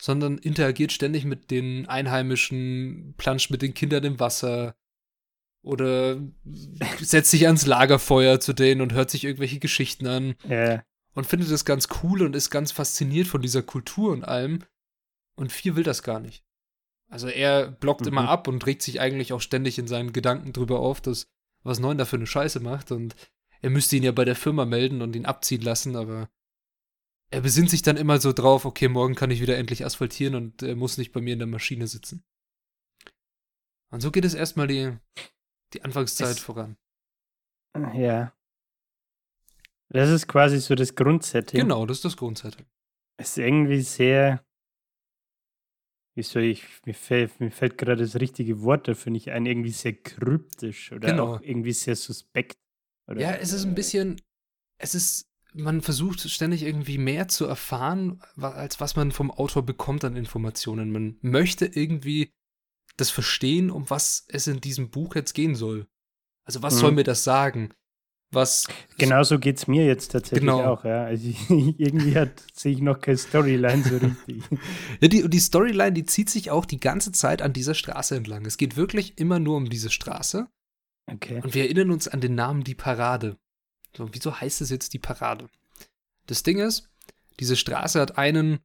sondern 0.00 0.38
interagiert 0.38 0.92
ständig 0.92 1.24
mit 1.24 1.50
den 1.50 1.86
Einheimischen, 1.86 3.14
planscht 3.16 3.50
mit 3.50 3.62
den 3.62 3.74
Kindern 3.74 4.04
im 4.04 4.20
Wasser 4.20 4.74
oder 5.62 6.20
setzt 7.00 7.30
sich 7.30 7.46
ans 7.46 7.66
Lagerfeuer 7.66 8.40
zu 8.40 8.54
denen 8.54 8.80
und 8.80 8.94
hört 8.94 9.10
sich 9.10 9.24
irgendwelche 9.24 9.58
Geschichten 9.58 10.06
an. 10.06 10.34
Ja. 10.48 10.82
Und 11.12 11.26
findet 11.26 11.50
das 11.50 11.64
ganz 11.64 11.88
cool 12.02 12.22
und 12.22 12.36
ist 12.36 12.50
ganz 12.50 12.72
fasziniert 12.72 13.26
von 13.26 13.42
dieser 13.42 13.62
Kultur 13.62 14.12
und 14.12 14.24
allem. 14.24 14.64
Und 15.34 15.52
vier 15.52 15.76
will 15.76 15.82
das 15.82 16.02
gar 16.02 16.20
nicht. 16.20 16.44
Also 17.08 17.26
er 17.26 17.70
blockt 17.70 18.02
mhm. 18.02 18.08
immer 18.08 18.28
ab 18.28 18.46
und 18.46 18.64
regt 18.66 18.82
sich 18.82 19.00
eigentlich 19.00 19.32
auch 19.32 19.40
ständig 19.40 19.78
in 19.78 19.88
seinen 19.88 20.12
Gedanken 20.12 20.52
drüber 20.52 20.78
auf, 20.78 21.00
dass 21.00 21.26
was 21.62 21.80
Neun 21.80 21.98
da 21.98 22.04
für 22.04 22.16
eine 22.16 22.26
Scheiße 22.26 22.60
macht 22.60 22.92
und 22.92 23.16
er 23.60 23.70
müsste 23.70 23.96
ihn 23.96 24.02
ja 24.02 24.12
bei 24.12 24.24
der 24.24 24.36
Firma 24.36 24.64
melden 24.64 25.02
und 25.02 25.14
ihn 25.14 25.26
abziehen 25.26 25.60
lassen, 25.60 25.96
aber 25.96 26.30
er 27.30 27.42
besinnt 27.42 27.70
sich 27.70 27.82
dann 27.82 27.96
immer 27.96 28.18
so 28.20 28.32
drauf, 28.32 28.64
okay, 28.64 28.88
morgen 28.88 29.14
kann 29.14 29.30
ich 29.30 29.40
wieder 29.40 29.58
endlich 29.58 29.84
asphaltieren 29.84 30.34
und 30.34 30.62
er 30.62 30.76
muss 30.76 30.98
nicht 30.98 31.12
bei 31.12 31.20
mir 31.20 31.34
in 31.34 31.38
der 31.38 31.48
Maschine 31.48 31.86
sitzen. 31.86 32.24
Und 33.90 34.00
so 34.00 34.10
geht 34.10 34.24
es 34.24 34.34
erstmal 34.34 34.68
die, 34.68 34.96
die 35.74 35.82
Anfangszeit 35.82 36.36
es, 36.36 36.40
voran. 36.40 36.76
Ja. 37.94 38.32
Das 39.92 40.08
ist 40.08 40.28
quasi 40.28 40.58
so 40.58 40.74
das 40.74 40.94
Grundsetting. 40.94 41.60
Genau, 41.60 41.84
das 41.84 41.98
ist 41.98 42.04
das 42.04 42.16
Grundsetting. 42.16 42.66
Es 43.16 43.30
ist 43.30 43.38
irgendwie 43.38 43.80
sehr. 43.80 44.44
Wie 46.14 46.22
soll 46.22 46.44
ich. 46.44 46.64
Mir 46.86 46.94
fällt, 46.94 47.40
mir 47.40 47.50
fällt 47.50 47.76
gerade 47.76 48.02
das 48.02 48.16
richtige 48.16 48.62
Wort 48.62 48.88
dafür 48.88 49.12
nicht 49.12 49.30
ein. 49.30 49.46
Irgendwie 49.46 49.72
sehr 49.72 49.94
kryptisch 49.94 50.92
oder 50.92 51.10
genau. 51.10 51.34
auch 51.34 51.40
irgendwie 51.42 51.72
sehr 51.72 51.96
suspekt. 51.96 52.58
Oder? 53.08 53.20
Ja, 53.20 53.32
es 53.32 53.52
ist 53.52 53.64
ein 53.64 53.74
bisschen. 53.74 54.20
Es 54.78 54.94
ist 54.94 55.30
man 55.52 55.80
versucht 55.80 56.20
ständig 56.30 56.62
irgendwie 56.62 56.98
mehr 56.98 57.28
zu 57.28 57.44
erfahren, 57.46 58.22
als 58.36 58.80
was 58.80 58.96
man 58.96 59.12
vom 59.12 59.30
Autor 59.30 59.64
bekommt 59.64 60.04
an 60.04 60.16
Informationen. 60.16 60.92
Man 60.92 61.18
möchte 61.22 61.66
irgendwie 61.66 62.32
das 62.96 63.10
verstehen, 63.10 63.70
um 63.70 63.88
was 63.90 64.26
es 64.28 64.46
in 64.46 64.60
diesem 64.60 64.90
Buch 64.90 65.14
jetzt 65.14 65.34
gehen 65.34 65.54
soll. 65.54 65.88
Also 66.44 66.62
was 66.62 66.76
mhm. 66.76 66.78
soll 66.78 66.92
mir 66.92 67.04
das 67.04 67.24
sagen? 67.24 67.74
Was 68.32 68.68
Genauso 68.96 69.40
geht 69.40 69.56
es 69.56 69.66
mir 69.66 69.84
jetzt 69.84 70.12
tatsächlich 70.12 70.40
genau. 70.40 70.64
auch, 70.64 70.84
ja. 70.84 71.04
Also 71.04 71.28
irgendwie 71.48 72.14
hat, 72.14 72.30
sehe 72.54 72.72
ich 72.72 72.80
noch 72.80 73.00
keine 73.00 73.16
Storyline 73.16 73.82
so 73.82 73.96
richtig. 73.96 74.44
ja, 75.00 75.08
die, 75.08 75.28
die 75.28 75.40
Storyline, 75.40 75.92
die 75.92 76.04
zieht 76.04 76.30
sich 76.30 76.50
auch 76.50 76.64
die 76.64 76.78
ganze 76.78 77.10
Zeit 77.10 77.42
an 77.42 77.52
dieser 77.52 77.74
Straße 77.74 78.14
entlang. 78.14 78.46
Es 78.46 78.56
geht 78.56 78.76
wirklich 78.76 79.18
immer 79.18 79.40
nur 79.40 79.56
um 79.56 79.68
diese 79.68 79.90
Straße. 79.90 80.46
Okay. 81.06 81.40
Und 81.42 81.54
wir 81.54 81.64
erinnern 81.64 81.90
uns 81.90 82.06
an 82.06 82.20
den 82.20 82.36
Namen 82.36 82.62
Die 82.62 82.76
Parade. 82.76 83.36
So, 83.96 84.08
wieso 84.12 84.40
heißt 84.40 84.60
es 84.60 84.70
jetzt 84.70 84.92
die 84.92 85.00
Parade? 85.00 85.48
Das 86.26 86.44
Ding 86.44 86.58
ist, 86.58 86.88
diese 87.40 87.56
Straße 87.56 88.00
hat 88.00 88.16
einen 88.16 88.60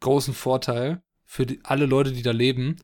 großen 0.00 0.34
Vorteil 0.34 1.02
für 1.24 1.44
die, 1.44 1.60
alle 1.64 1.86
Leute, 1.86 2.12
die 2.12 2.22
da 2.22 2.30
leben. 2.30 2.76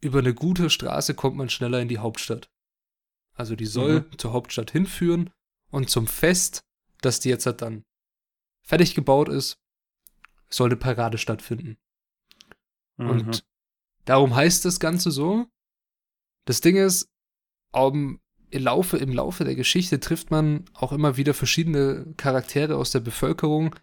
Über 0.00 0.20
eine 0.20 0.34
gute 0.34 0.70
Straße 0.70 1.14
kommt 1.14 1.36
man 1.36 1.48
schneller 1.48 1.80
in 1.80 1.88
die 1.88 1.98
Hauptstadt. 1.98 2.50
Also 3.34 3.56
die 3.56 3.66
soll 3.66 4.00
mhm. 4.00 4.18
zur 4.18 4.32
Hauptstadt 4.32 4.70
hinführen 4.70 5.30
und 5.70 5.90
zum 5.90 6.06
Fest, 6.06 6.64
das 7.00 7.20
die 7.20 7.28
jetzt 7.28 7.46
halt 7.46 7.62
dann 7.62 7.84
fertig 8.62 8.94
gebaut 8.94 9.28
ist, 9.28 9.58
soll 10.48 10.68
eine 10.68 10.76
Parade 10.76 11.18
stattfinden. 11.18 11.76
Mhm. 12.96 13.10
Und 13.10 13.46
darum 14.04 14.34
heißt 14.34 14.64
das 14.64 14.80
Ganze 14.80 15.10
so. 15.10 15.46
Das 16.44 16.60
Ding 16.60 16.76
ist, 16.76 17.08
um, 17.72 18.20
im 18.50 18.62
Laufe, 18.62 18.96
im 18.96 19.12
Laufe 19.12 19.44
der 19.44 19.56
Geschichte 19.56 20.00
trifft 20.00 20.30
man 20.30 20.64
auch 20.74 20.92
immer 20.92 21.16
wieder 21.16 21.34
verschiedene 21.34 22.14
Charaktere 22.16 22.76
aus 22.76 22.90
der 22.90 23.00
Bevölkerung, 23.00 23.74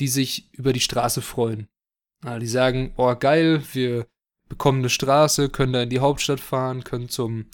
die 0.00 0.08
sich 0.08 0.52
über 0.52 0.72
die 0.72 0.80
Straße 0.80 1.22
freuen. 1.22 1.68
Ja, 2.24 2.38
die 2.38 2.46
sagen, 2.46 2.92
oh 2.96 3.14
geil, 3.14 3.62
wir 3.72 4.06
bekommen 4.48 4.80
eine 4.80 4.90
Straße, 4.90 5.48
können 5.48 5.72
da 5.72 5.82
in 5.82 5.90
die 5.90 6.00
Hauptstadt 6.00 6.40
fahren, 6.40 6.84
können 6.84 7.08
zum, 7.08 7.46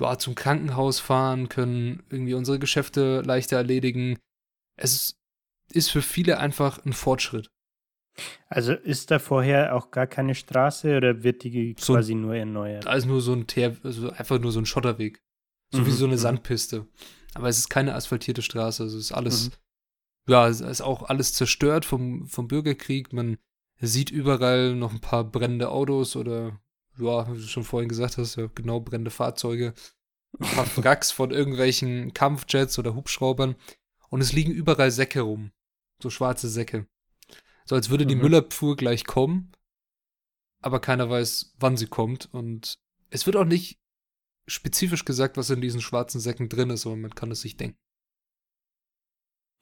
ja, 0.00 0.18
zum 0.18 0.34
Krankenhaus 0.34 1.00
fahren, 1.00 1.48
können 1.48 2.02
irgendwie 2.10 2.34
unsere 2.34 2.58
Geschäfte 2.58 3.22
leichter 3.22 3.56
erledigen. 3.56 4.18
Es 4.76 5.18
ist 5.72 5.90
für 5.90 6.02
viele 6.02 6.38
einfach 6.38 6.84
ein 6.84 6.92
Fortschritt. 6.92 7.50
Also 8.48 8.72
ist 8.72 9.10
da 9.10 9.18
vorher 9.18 9.76
auch 9.76 9.90
gar 9.90 10.06
keine 10.06 10.34
Straße 10.34 10.96
oder 10.96 11.22
wird 11.22 11.44
die 11.44 11.76
so, 11.78 11.94
quasi 11.94 12.14
nur 12.14 12.34
erneuert? 12.34 12.86
Da 12.86 12.94
ist 12.94 13.06
nur 13.06 13.20
so 13.20 13.32
ein 13.32 13.46
Teer, 13.46 13.76
also 13.82 14.10
einfach 14.10 14.40
nur 14.40 14.52
so 14.52 14.60
ein 14.60 14.66
Schotterweg. 14.66 15.22
So 15.70 15.82
mhm. 15.82 15.86
wie 15.86 15.90
so 15.90 16.06
eine 16.06 16.14
mhm. 16.14 16.20
Sandpiste. 16.20 16.86
Aber 17.34 17.48
es 17.48 17.58
ist 17.58 17.68
keine 17.68 17.94
asphaltierte 17.94 18.42
Straße. 18.42 18.82
Also 18.82 18.98
es 18.98 19.06
ist 19.06 19.12
alles, 19.12 19.50
mhm. 19.50 20.32
ja, 20.32 20.48
es 20.48 20.60
ist 20.60 20.80
auch 20.80 21.02
alles 21.04 21.34
zerstört 21.34 21.84
vom, 21.84 22.26
vom 22.26 22.48
Bürgerkrieg. 22.48 23.12
Man 23.12 23.38
sieht 23.80 24.10
überall 24.10 24.74
noch 24.74 24.92
ein 24.92 25.00
paar 25.00 25.24
brennende 25.24 25.68
Autos 25.68 26.16
oder, 26.16 26.58
ja, 26.98 27.32
wie 27.32 27.36
du 27.36 27.46
schon 27.46 27.64
vorhin 27.64 27.88
gesagt 27.88 28.18
hast, 28.18 28.36
ja, 28.36 28.48
genau, 28.54 28.80
brennende 28.80 29.10
Fahrzeuge. 29.10 29.74
Ein 30.38 30.48
paar 30.48 30.84
Wracks 30.84 31.10
von 31.10 31.30
irgendwelchen 31.30 32.12
Kampfjets 32.12 32.78
oder 32.78 32.94
Hubschraubern. 32.94 33.56
Und 34.10 34.20
es 34.20 34.32
liegen 34.32 34.52
überall 34.52 34.90
Säcke 34.90 35.20
rum. 35.20 35.52
So 36.02 36.10
schwarze 36.10 36.48
Säcke. 36.48 36.86
So 37.64 37.74
als 37.74 37.90
würde 37.90 38.06
die 38.06 38.14
mhm. 38.14 38.22
Müllabfuhr 38.22 38.76
gleich 38.76 39.04
kommen, 39.04 39.52
aber 40.60 40.80
keiner 40.80 41.10
weiß, 41.10 41.54
wann 41.58 41.76
sie 41.76 41.86
kommt. 41.86 42.32
Und 42.32 42.78
es 43.10 43.26
wird 43.26 43.36
auch 43.36 43.44
nicht 43.44 43.78
spezifisch 44.46 45.04
gesagt, 45.04 45.36
was 45.36 45.50
in 45.50 45.60
diesen 45.60 45.82
schwarzen 45.82 46.20
Säcken 46.20 46.48
drin 46.48 46.70
ist, 46.70 46.86
aber 46.86 46.96
man 46.96 47.14
kann 47.14 47.30
es 47.30 47.42
sich 47.42 47.56
denken. 47.56 47.78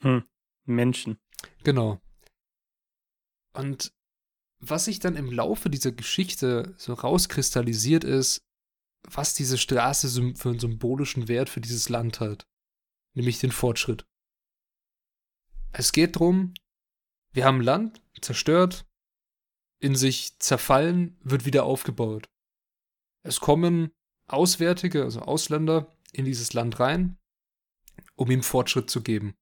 Hm. 0.02 0.24
Menschen. 0.64 1.18
Genau. 1.64 2.00
Und 3.52 3.92
was 4.58 4.86
sich 4.86 4.98
dann 4.98 5.16
im 5.16 5.30
Laufe 5.30 5.70
dieser 5.70 5.92
Geschichte 5.92 6.75
so 6.78 6.94
rauskristallisiert 6.94 8.04
ist, 8.04 8.40
was 9.02 9.34
diese 9.34 9.58
Straße 9.58 10.08
für 10.34 10.48
einen 10.50 10.58
symbolischen 10.58 11.28
Wert 11.28 11.48
für 11.48 11.60
dieses 11.60 11.88
Land 11.88 12.20
hat. 12.20 12.46
Nämlich 13.14 13.38
den 13.38 13.52
Fortschritt. 13.52 14.04
Es 15.72 15.92
geht 15.92 16.16
darum, 16.16 16.54
wir 17.32 17.44
haben 17.44 17.60
Land 17.60 18.02
zerstört, 18.20 18.86
in 19.78 19.94
sich 19.94 20.38
zerfallen, 20.38 21.18
wird 21.22 21.44
wieder 21.44 21.64
aufgebaut. 21.64 22.28
Es 23.22 23.40
kommen 23.40 23.90
Auswärtige, 24.28 25.02
also 25.04 25.20
Ausländer, 25.20 25.92
in 26.12 26.25
dieses 26.25 26.52
Land 26.54 26.80
rein, 26.80 27.18
um 28.14 28.30
ihm 28.30 28.42
Fortschritt 28.42 28.88
zu 28.88 29.02
geben, 29.02 29.34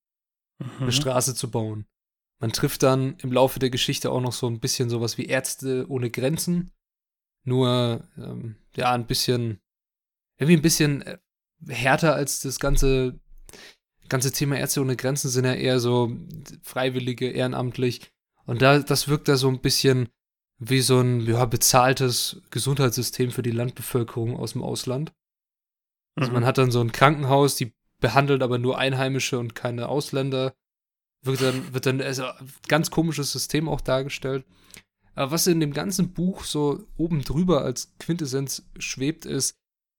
mhm. 0.58 0.70
eine 0.80 0.92
Straße 0.92 1.34
zu 1.34 1.50
bauen. 1.50 1.86
Man 2.40 2.52
trifft 2.52 2.82
dann 2.82 3.16
im 3.18 3.32
Laufe 3.32 3.58
der 3.58 3.70
Geschichte 3.70 4.10
auch 4.10 4.20
noch 4.20 4.32
so 4.32 4.46
ein 4.46 4.60
bisschen 4.60 4.90
sowas 4.90 5.18
wie 5.18 5.26
Ärzte 5.26 5.86
ohne 5.88 6.10
Grenzen, 6.10 6.72
nur 7.44 8.06
ähm, 8.16 8.56
ja 8.76 8.92
ein 8.92 9.06
bisschen 9.06 9.60
irgendwie 10.36 10.56
ein 10.56 10.62
bisschen 10.62 11.02
äh, 11.02 11.18
härter 11.68 12.14
als 12.14 12.40
das 12.40 12.58
ganze 12.58 13.18
ganze 14.08 14.32
Thema 14.32 14.58
Ärzte 14.58 14.80
ohne 14.80 14.96
Grenzen 14.96 15.30
sind 15.30 15.44
ja 15.44 15.54
eher 15.54 15.80
so 15.80 16.14
Freiwillige, 16.62 17.30
ehrenamtlich. 17.30 18.12
Und 18.46 18.60
da, 18.60 18.80
das 18.80 19.08
wirkt 19.08 19.28
da 19.28 19.36
so 19.36 19.48
ein 19.48 19.60
bisschen 19.60 20.08
wie 20.58 20.80
so 20.80 21.00
ein 21.00 21.20
ja, 21.20 21.44
bezahltes 21.46 22.42
Gesundheitssystem 22.50 23.30
für 23.30 23.42
die 23.42 23.50
Landbevölkerung 23.50 24.36
aus 24.36 24.52
dem 24.52 24.62
Ausland. 24.62 25.12
Also 26.16 26.30
mhm. 26.30 26.34
man 26.34 26.44
hat 26.44 26.58
dann 26.58 26.70
so 26.70 26.80
ein 26.80 26.92
Krankenhaus, 26.92 27.56
die 27.56 27.74
behandelt 28.00 28.42
aber 28.42 28.58
nur 28.58 28.78
Einheimische 28.78 29.38
und 29.38 29.54
keine 29.54 29.88
Ausländer. 29.88 30.54
Wird 31.24 31.40
dann, 31.40 31.74
wird 31.74 31.86
dann 31.86 32.00
also 32.00 32.24
ganz 32.68 32.90
komisches 32.90 33.32
System 33.32 33.68
auch 33.68 33.80
dargestellt. 33.80 34.44
Aber 35.14 35.30
was 35.30 35.46
in 35.46 35.60
dem 35.60 35.72
ganzen 35.72 36.12
Buch 36.12 36.44
so 36.44 36.86
oben 36.96 37.22
drüber 37.22 37.62
als 37.62 37.96
Quintessenz 37.98 38.68
schwebt, 38.78 39.24
ist, 39.24 39.56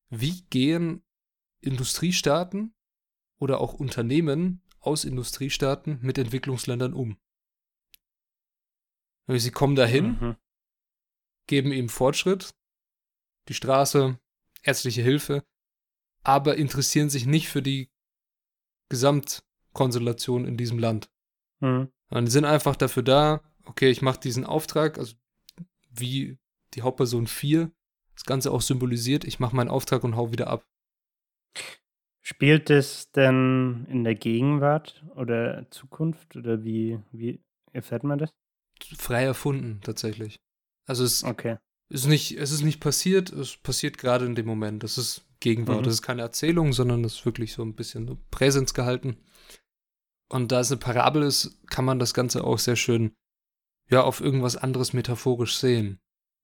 wie 0.10 0.42
gehen 0.50 1.04
Industriestaaten 1.62 2.74
oder 3.40 3.60
auch 3.60 3.74
Unternehmen 3.74 4.62
aus 4.80 5.04
Industriestaaten 5.04 6.00
mit 6.02 6.18
Entwicklungsländern 6.18 6.94
um. 6.94 7.18
Sie 9.28 9.52
kommen 9.52 9.76
dahin, 9.76 10.20
mhm. 10.20 10.36
geben 11.48 11.72
ihm 11.72 11.90
Fortschritt, 11.90 12.54
die 13.48 13.56
Straße, 13.56 14.20
ärztliche 14.62 15.02
Hilfe, 15.02 15.44
aber 16.22 16.58
interessieren 16.58 17.10
sich 17.10 17.26
nicht 17.26 17.50
für 17.50 17.64
die 17.64 17.90
Gesamtkonstellation 18.90 20.46
in 20.46 20.58
diesem 20.58 20.78
Land. 20.78 21.10
Mhm. 21.60 21.90
Und 22.10 22.28
sind 22.28 22.46
einfach 22.46 22.76
dafür 22.76 23.04
da, 23.04 23.42
okay, 23.66 23.90
ich 23.90 24.02
mache 24.02 24.20
diesen 24.20 24.46
Auftrag, 24.46 24.98
also 24.98 25.16
wie 25.90 26.38
die 26.74 26.82
Hauptperson 26.82 27.28
4 27.28 27.72
das 28.14 28.24
Ganze 28.24 28.52
auch 28.52 28.62
symbolisiert, 28.62 29.26
ich 29.26 29.40
mache 29.40 29.56
meinen 29.56 29.70
Auftrag 29.70 30.04
und 30.04 30.16
hau 30.16 30.32
wieder 30.32 30.48
ab. 30.48 30.66
Spielt 32.22 32.70
es 32.70 33.12
denn 33.12 33.86
in 33.90 34.04
der 34.04 34.16
Gegenwart 34.16 35.06
oder 35.16 35.70
Zukunft 35.70 36.36
oder 36.36 36.64
wie, 36.64 37.00
wie 37.12 37.40
erfährt 37.72 38.04
man 38.04 38.18
das? 38.18 38.34
Frei 38.98 39.24
erfunden, 39.24 39.80
tatsächlich. 39.84 40.40
Also 40.88 41.04
es 41.04 41.24
okay. 41.24 41.58
ist 41.90 42.08
nicht, 42.08 42.38
es 42.38 42.52
ist 42.52 42.64
nicht 42.64 42.80
passiert, 42.80 43.32
es 43.32 43.58
passiert 43.58 43.98
gerade 43.98 44.26
in 44.26 44.36
dem 44.36 44.48
Moment. 44.48 44.84
Das 44.84 44.98
ist 44.98 45.26
Gegenwart. 45.40 45.82
Mhm. 45.82 45.84
Das 45.84 45.94
ist 45.94 46.02
keine 46.02 46.24
Erzählung, 46.24 46.74
sondern 46.74 47.04
das 47.04 47.16
ist 47.16 47.26
wirklich 47.26 47.54
so 47.54 47.62
ein 47.62 47.76
bisschen 47.76 48.08
so 48.08 48.18
Präsenz 48.32 48.74
gehalten. 48.74 49.18
Und 50.30 50.52
da 50.52 50.60
es 50.60 50.72
eine 50.72 50.80
Parabel 50.80 51.24
ist, 51.24 51.60
kann 51.70 51.86
man 51.86 52.00
das 52.00 52.14
Ganze 52.14 52.44
auch 52.44 52.60
sehr 52.60 52.76
schön 52.76 53.14
ja 53.90 54.02
auf 54.02 54.22
irgendwas 54.22 54.58
anderes 54.58 54.94
metaphorisch 54.94 55.58
sehen. 55.58 56.00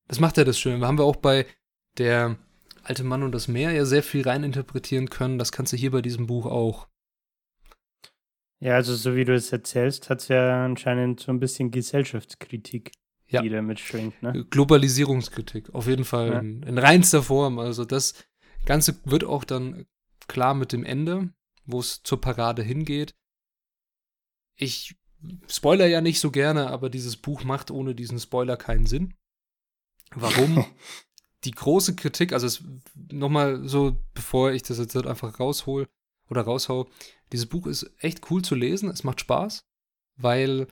Das 0.08 0.20
macht 0.20 0.38
ja 0.38 0.44
das 0.44 0.60
schön. 0.60 0.80
Wir 0.80 0.88
haben 0.88 0.98
wir 0.98 1.06
auch 1.06 1.16
bei 1.16 1.46
der 1.98 2.38
Alte 2.84 3.04
Mann 3.04 3.24
und 3.24 3.32
das 3.32 3.48
Meer 3.48 3.72
ja 3.72 3.86
sehr 3.86 4.04
viel 4.04 4.24
reininterpretieren 4.24 5.10
können. 5.10 5.38
Das 5.38 5.52
kannst 5.52 5.74
du 5.74 5.78
hier 5.78 5.92
bei 5.92 6.02
diesem 6.02 6.28
Buch 6.28 6.46
auch. 6.46 6.88
Ja, 8.60 8.76
also 8.76 8.96
so 8.96 9.16
wie 9.16 9.26
du 9.26 9.34
es 9.34 9.52
erzählst, 9.52 10.10
hat 10.10 10.22
es 10.22 10.28
ja 10.28 10.66
anscheinend 10.66 11.20
so 11.20 11.32
ein 11.32 11.40
bisschen 11.40 11.72
Gesellschaftskritik, 11.72 12.92
ja. 13.28 13.42
die 13.42 13.50
da 13.50 13.62
mitschwingt. 13.62 14.22
Ne? 14.22 14.46
Globalisierungskritik, 14.50 15.74
auf 15.74 15.88
jeden 15.88 16.06
Fall 16.06 16.30
ja. 16.30 16.40
in, 16.40 16.64
in 16.64 16.78
reinster 16.78 17.24
Form. 17.24 17.58
Also 17.58 17.86
das 17.86 18.14
Ganze 18.66 18.98
wird 19.06 19.24
auch 19.24 19.44
dann 19.44 19.86
klar 20.28 20.54
mit 20.54 20.74
dem 20.74 20.84
Ende, 20.84 21.34
wo 21.66 21.80
es 21.80 22.04
zur 22.04 22.22
Parade 22.22 22.62
hingeht. 22.62 23.16
Ich 24.62 24.96
spoiler 25.48 25.88
ja 25.88 26.02
nicht 26.02 26.20
so 26.20 26.32
gerne, 26.32 26.68
aber 26.68 26.90
dieses 26.90 27.18
Buch 27.18 27.44
macht 27.44 27.72
ohne 27.72 27.96
diesen 27.96 28.20
Spoiler 28.20 28.58
keinen 28.58 28.86
Sinn. 28.86 29.16
Warum? 30.14 30.66
die 31.44 31.52
große 31.52 31.96
Kritik, 31.96 32.34
also 32.34 32.64
nochmal 33.12 33.68
so, 33.68 33.98
bevor 34.14 34.52
ich 34.52 34.64
das 34.64 34.78
jetzt 34.78 34.96
einfach 34.96 35.40
raushol 35.40 35.88
oder 36.30 36.42
raushau, 36.44 36.88
dieses 37.32 37.48
Buch 37.48 37.66
ist 37.66 37.92
echt 37.98 38.30
cool 38.30 38.44
zu 38.44 38.56
lesen, 38.56 38.90
es 38.90 39.04
macht 39.04 39.22
Spaß, 39.22 39.66
weil 40.18 40.68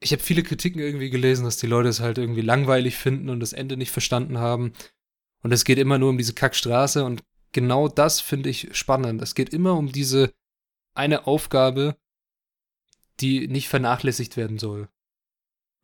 ich 0.00 0.12
habe 0.12 0.22
viele 0.22 0.42
Kritiken 0.42 0.80
irgendwie 0.80 1.10
gelesen, 1.10 1.44
dass 1.44 1.58
die 1.58 1.66
Leute 1.66 1.88
es 1.88 2.00
halt 2.00 2.18
irgendwie 2.18 2.40
langweilig 2.40 2.96
finden 2.96 3.28
und 3.28 3.40
das 3.40 3.52
Ende 3.52 3.76
nicht 3.76 3.90
verstanden 3.90 4.38
haben. 4.38 4.72
Und 5.42 5.52
es 5.52 5.64
geht 5.64 5.78
immer 5.78 5.98
nur 5.98 6.10
um 6.10 6.18
diese 6.18 6.34
Kackstraße 6.34 7.04
und 7.04 7.22
genau 7.52 7.88
das 7.88 8.20
finde 8.20 8.48
ich 8.48 8.76
spannend. 8.76 9.20
Es 9.20 9.34
geht 9.34 9.52
immer 9.52 9.74
um 9.74 9.92
diese 9.92 10.32
eine 10.94 11.26
Aufgabe, 11.26 11.96
die 13.20 13.48
nicht 13.48 13.68
vernachlässigt 13.68 14.36
werden 14.36 14.58
soll. 14.58 14.88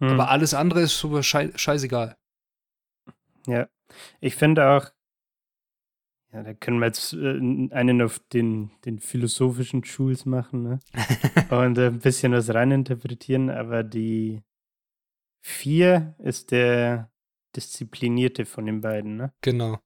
Hm. 0.00 0.10
Aber 0.10 0.30
alles 0.30 0.54
andere 0.54 0.82
ist 0.82 0.98
super 0.98 1.22
scheißegal. 1.22 2.16
Ja, 3.46 3.68
ich 4.20 4.36
finde 4.36 4.68
auch, 4.68 4.90
ja, 6.32 6.42
da 6.42 6.52
können 6.54 6.80
wir 6.80 6.86
jetzt 6.86 7.12
äh, 7.12 7.38
einen 7.72 8.02
auf 8.02 8.18
den, 8.32 8.70
den 8.84 8.98
philosophischen 8.98 9.84
Schools 9.84 10.26
machen 10.26 10.62
ne? 10.62 10.80
und 11.50 11.78
ein 11.78 12.00
bisschen 12.00 12.32
was 12.32 12.52
reininterpretieren, 12.52 13.50
aber 13.50 13.84
die 13.84 14.42
vier 15.42 16.16
ist 16.18 16.50
der 16.50 17.12
disziplinierte 17.54 18.46
von 18.46 18.66
den 18.66 18.80
beiden, 18.80 19.16
ne? 19.16 19.32
Genau. 19.42 19.78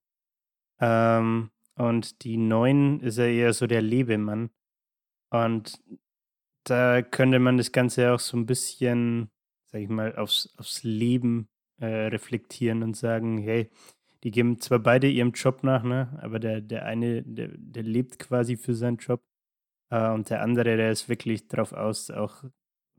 Ähm, 0.81 1.51
und 1.75 2.25
die 2.25 2.37
neun 2.37 3.01
ist 3.01 3.19
ja 3.19 3.27
eher 3.27 3.53
so 3.53 3.67
der 3.67 3.83
Lebemann. 3.83 4.51
Und 5.31 5.83
da 6.71 7.03
könnte 7.03 7.39
man 7.39 7.57
das 7.57 7.73
Ganze 7.73 8.13
auch 8.13 8.21
so 8.21 8.37
ein 8.37 8.47
bisschen, 8.47 9.31
sag 9.67 9.81
ich 9.81 9.89
mal, 9.89 10.17
aufs, 10.17 10.55
aufs 10.57 10.83
Leben 10.83 11.49
äh, 11.81 11.87
reflektieren 11.87 12.83
und 12.83 12.97
sagen, 12.97 13.39
hey, 13.39 13.71
die 14.25 14.31
geben 14.31 14.61
zwar 14.61 14.81
beide 14.81 15.09
ihrem 15.09 15.33
Job 15.33 15.63
nach, 15.63 15.85
ne? 15.85 16.19
aber 16.21 16.41
der, 16.41 16.61
der 16.61 16.85
eine, 16.87 17.23
der, 17.23 17.51
der 17.57 17.83
lebt 17.83 18.19
quasi 18.19 18.57
für 18.57 18.75
seinen 18.75 18.97
Job 18.97 19.23
äh, 19.91 20.11
und 20.11 20.31
der 20.31 20.43
andere, 20.43 20.77
der 20.77 20.91
ist 20.91 21.09
wirklich 21.09 21.47
darauf 21.49 21.73
aus, 21.73 22.11
auch 22.11 22.45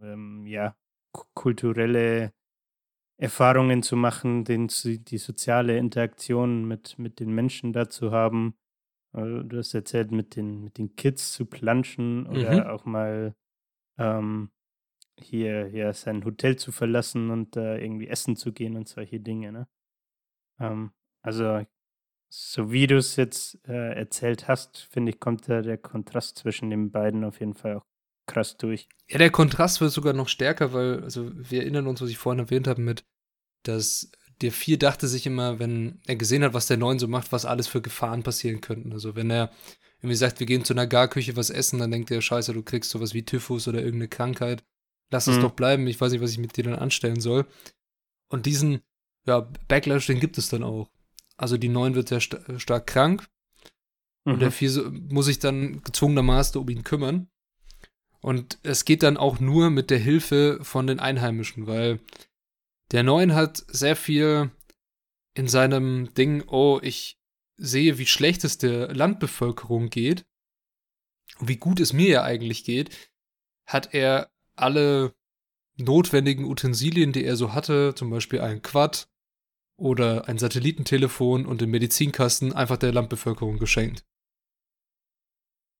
ähm, 0.02 0.46
ja, 0.48 0.76
kulturelle 1.34 2.32
Erfahrungen 3.18 3.84
zu 3.84 3.98
machen, 3.98 4.46
den, 4.46 4.70
die 4.70 5.18
soziale 5.18 5.78
Interaktion 5.78 6.66
mit, 6.66 6.98
mit 6.98 7.20
den 7.20 7.34
Menschen 7.34 7.74
da 7.74 7.90
zu 7.90 8.12
haben. 8.12 8.56
Äh, 9.14 9.44
du 9.44 9.58
hast 9.58 9.74
erzählt, 9.74 10.12
mit 10.12 10.38
den, 10.38 10.64
mit 10.64 10.78
den 10.78 10.96
Kids 10.96 11.34
zu 11.34 11.46
planschen 11.46 12.28
oder 12.28 12.64
mhm. 12.64 12.70
auch 12.70 12.86
mal 12.86 13.36
ähm, 14.00 14.52
hier, 15.20 15.68
hier 15.68 15.94
sein 15.94 16.26
Hotel 16.26 16.56
zu 16.56 16.72
verlassen 16.72 17.30
und 17.30 17.56
äh, 17.58 17.78
irgendwie 17.78 18.08
essen 18.08 18.36
zu 18.36 18.54
gehen 18.54 18.76
und 18.76 18.88
solche 18.88 19.20
Dinge, 19.20 19.52
ne? 19.52 19.68
Ähm, 20.60 20.92
also, 21.22 21.66
so 22.30 22.72
wie 22.72 22.88
du 22.88 22.98
es 22.98 23.16
jetzt 23.16 23.60
äh, 23.68 23.94
erzählt 23.94 24.48
hast, 24.48 24.88
finde 24.92 25.12
ich, 25.12 25.20
kommt 25.20 25.50
da 25.50 25.62
der 25.62 25.78
Kontrast 25.78 26.38
zwischen 26.38 26.70
den 26.70 26.92
beiden 26.92 27.24
auf 27.24 27.40
jeden 27.40 27.56
Fall 27.56 27.78
auch 27.78 27.86
krass 28.28 28.58
durch. 28.58 28.88
Ja, 29.08 29.18
der 29.18 29.32
Kontrast 29.32 29.82
wird 29.82 29.92
sogar 29.92 30.14
noch 30.14 30.28
stärker, 30.28 30.72
weil, 30.74 31.04
also 31.04 31.32
wir 31.34 31.62
erinnern 31.62 31.88
uns, 31.88 32.02
was 32.02 32.10
ich 32.10 32.18
vorhin 32.18 32.40
erwähnt 32.40 32.68
habe, 32.68 32.82
mit, 32.82 33.04
dass 33.64 34.12
der 34.42 34.52
Vier 34.52 34.78
dachte 34.78 35.08
sich 35.08 35.26
immer, 35.26 35.60
wenn 35.60 36.00
er 36.08 36.16
gesehen 36.16 36.44
hat, 36.44 36.54
was 36.54 36.68
der 36.68 36.78
Neun 36.78 37.00
so 37.00 37.08
macht, 37.08 37.32
was 37.32 37.46
alles 37.46 37.68
für 37.68 37.82
Gefahren 37.82 38.24
passieren 38.24 38.62
könnten. 38.62 38.94
Also 38.94 39.16
wenn 39.16 39.30
er 39.32 39.52
irgendwie 40.02 40.16
sagt, 40.16 40.40
wir 40.40 40.48
gehen 40.48 40.64
zu 40.64 40.74
einer 40.74 40.88
Garküche 40.88 41.36
was 41.36 41.50
essen, 41.50 41.80
dann 41.80 41.92
denkt 41.92 42.10
er, 42.10 42.22
scheiße, 42.22 42.54
du 42.54 42.64
kriegst 42.64 42.90
sowas 42.90 43.14
wie 43.14 43.24
Typhus 43.24 43.68
oder 43.68 43.80
irgendeine 43.80 44.08
Krankheit. 44.08 44.64
Lass 45.12 45.28
es 45.28 45.38
mhm. 45.38 45.42
doch 45.42 45.52
bleiben, 45.52 45.88
ich 45.88 46.00
weiß 46.00 46.12
nicht, 46.12 46.22
was 46.22 46.32
ich 46.32 46.38
mit 46.38 46.56
dir 46.56 46.64
dann 46.64 46.76
anstellen 46.76 47.20
soll. 47.20 47.46
Und 48.30 48.46
diesen, 48.46 48.82
ja, 49.26 49.42
Backlash, 49.68 50.08
den 50.08 50.20
gibt 50.20 50.38
es 50.38 50.50
dann 50.50 50.64
auch. 50.64 50.90
Also 51.36 51.58
die 51.58 51.70
Neun 51.70 51.96
wird 51.96 52.10
sehr 52.10 52.22
st 52.22 52.38
stark 52.58 52.88
krank. 52.88 53.28
Mhm. 54.26 54.34
Und 54.34 54.40
der 54.40 54.52
Vier 54.52 54.70
so, 54.70 54.90
muss 54.90 55.26
sich 55.26 55.40
dann 55.40 55.82
gezwungenermaßen 55.84 56.62
um 56.62 56.70
ihn 56.70 56.84
kümmern. 56.84 57.28
Und 58.22 58.60
es 58.64 58.86
geht 58.86 59.04
dann 59.04 59.18
auch 59.18 59.40
nur 59.40 59.70
mit 59.70 59.90
der 59.90 60.00
Hilfe 60.00 60.60
von 60.62 60.88
den 60.88 61.00
Einheimischen, 61.00 61.68
weil 61.68 62.00
der 62.92 63.04
Neun 63.04 63.34
hat 63.34 63.64
sehr 63.68 63.96
viel 63.96 64.52
in 65.34 65.48
seinem 65.48 66.14
Ding, 66.14 66.44
oh, 66.48 66.80
ich 66.82 67.19
sehe, 67.60 67.98
wie 67.98 68.06
schlecht 68.06 68.44
es 68.44 68.58
der 68.58 68.94
Landbevölkerung 68.94 69.90
geht 69.90 70.26
und 71.40 71.48
wie 71.48 71.58
gut 71.58 71.80
es 71.80 71.94
mir 71.94 72.10
ja 72.10 72.24
eigentlich 72.24 72.64
geht, 72.64 73.12
hat 73.66 73.94
er 73.94 74.32
alle 74.56 75.14
notwendigen 75.78 76.46
Utensilien, 76.46 77.12
die 77.12 77.24
er 77.24 77.36
so 77.36 77.54
hatte, 77.54 77.94
zum 77.96 78.10
Beispiel 78.10 78.42
ein 78.42 78.62
Quad 78.62 79.10
oder 79.78 80.28
ein 80.28 80.38
Satellitentelefon 80.38 81.46
und 81.46 81.62
den 81.62 81.70
Medizinkasten, 81.70 82.54
einfach 82.54 82.78
der 82.78 82.92
Landbevölkerung 82.92 83.60
geschenkt. 83.60 84.06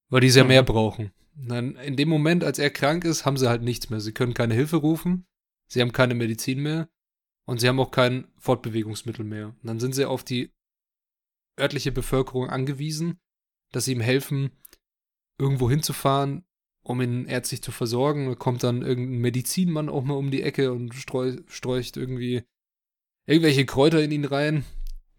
Weil 0.08 0.22
die 0.22 0.30
sehr 0.30 0.44
mhm. 0.44 0.48
mehr 0.48 0.62
brauchen. 0.62 1.12
Dann 1.34 1.76
in 1.76 1.96
dem 1.96 2.08
Moment, 2.08 2.44
als 2.44 2.58
er 2.58 2.70
krank 2.70 3.04
ist, 3.04 3.24
haben 3.24 3.36
sie 3.36 3.48
halt 3.48 3.62
nichts 3.62 3.90
mehr. 3.90 4.00
Sie 4.00 4.12
können 4.12 4.34
keine 4.34 4.54
Hilfe 4.54 4.76
rufen, 4.76 5.26
sie 5.68 5.80
haben 5.80 5.92
keine 5.92 6.14
Medizin 6.14 6.60
mehr 6.60 6.88
und 7.44 7.60
sie 7.60 7.68
haben 7.68 7.80
auch 7.80 7.90
kein 7.90 8.26
Fortbewegungsmittel 8.38 9.24
mehr. 9.24 9.48
Und 9.48 9.64
dann 9.64 9.80
sind 9.80 9.94
sie 9.94 10.06
auf 10.06 10.24
die 10.24 10.52
örtliche 11.60 11.92
Bevölkerung 11.92 12.48
angewiesen, 12.48 13.18
dass 13.72 13.84
sie 13.84 13.92
ihm 13.92 14.00
helfen, 14.00 14.50
irgendwo 15.38 15.70
hinzufahren, 15.70 16.44
um 16.82 17.00
ihn 17.00 17.26
ärztlich 17.26 17.62
zu 17.62 17.72
versorgen. 17.72 18.28
Da 18.28 18.34
kommt 18.34 18.62
dann 18.62 18.82
irgendein 18.82 19.20
Medizinmann 19.20 19.88
auch 19.88 20.04
mal 20.04 20.14
um 20.14 20.30
die 20.30 20.42
Ecke 20.42 20.72
und 20.72 20.94
streu, 20.94 21.36
streucht 21.46 21.96
irgendwie 21.96 22.42
irgendwelche 23.26 23.66
Kräuter 23.66 24.02
in 24.02 24.10
ihn 24.10 24.24
rein, 24.24 24.64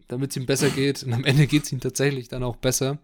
damit 0.08 0.32
es 0.32 0.38
ihm 0.38 0.46
besser 0.46 0.70
geht. 0.70 1.04
Und 1.04 1.14
am 1.14 1.24
Ende 1.24 1.48
geht 1.48 1.64
es 1.64 1.72
ihm 1.72 1.80
tatsächlich 1.80 2.28
dann 2.28 2.44
auch 2.44 2.58
besser. 2.58 3.00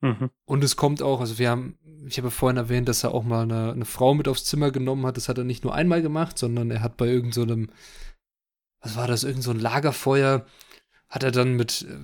Mhm. 0.00 0.30
Und 0.44 0.62
es 0.62 0.76
kommt 0.76 1.02
auch, 1.02 1.20
also 1.20 1.38
wir 1.38 1.50
haben, 1.50 1.78
ich 2.06 2.18
habe 2.18 2.30
vorhin 2.30 2.58
erwähnt, 2.58 2.88
dass 2.88 3.04
er 3.04 3.14
auch 3.14 3.24
mal 3.24 3.44
eine, 3.44 3.72
eine, 3.72 3.86
Frau 3.86 4.14
mit 4.14 4.28
aufs 4.28 4.44
Zimmer 4.44 4.70
genommen 4.70 5.06
hat. 5.06 5.16
Das 5.16 5.28
hat 5.28 5.38
er 5.38 5.44
nicht 5.44 5.64
nur 5.64 5.74
einmal 5.74 6.02
gemacht, 6.02 6.38
sondern 6.38 6.70
er 6.70 6.82
hat 6.82 6.96
bei 6.96 7.06
irgendeinem, 7.06 7.66
so 7.66 7.72
was 8.80 8.96
war 8.96 9.08
das, 9.08 9.24
irgendein 9.24 9.42
so 9.42 9.52
Lagerfeuer, 9.52 10.44
hat 11.08 11.22
er 11.22 11.30
dann 11.30 11.54
mit 11.54 11.86
äh, 11.88 11.96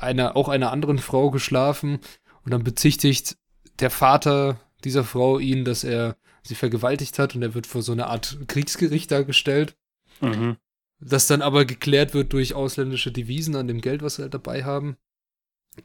einer, 0.00 0.36
auch 0.36 0.48
einer 0.48 0.72
anderen 0.72 0.98
Frau 0.98 1.30
geschlafen 1.30 2.00
und 2.44 2.52
dann 2.52 2.64
bezichtigt 2.64 3.36
der 3.80 3.90
Vater 3.90 4.60
dieser 4.84 5.04
Frau 5.04 5.38
ihn, 5.38 5.64
dass 5.64 5.84
er 5.84 6.16
sie 6.42 6.54
vergewaltigt 6.54 7.18
hat 7.18 7.34
und 7.34 7.42
er 7.42 7.54
wird 7.54 7.66
vor 7.66 7.82
so 7.82 7.92
eine 7.92 8.06
Art 8.06 8.38
Kriegsgericht 8.46 9.10
dargestellt. 9.10 9.76
Mhm. 10.20 10.56
Das 10.98 11.26
dann 11.26 11.42
aber 11.42 11.64
geklärt 11.64 12.14
wird 12.14 12.32
durch 12.32 12.54
ausländische 12.54 13.12
Devisen 13.12 13.56
an 13.56 13.68
dem 13.68 13.80
Geld, 13.80 14.02
was 14.02 14.16
sie 14.16 14.22
halt 14.22 14.34
dabei 14.34 14.64
haben. 14.64 14.96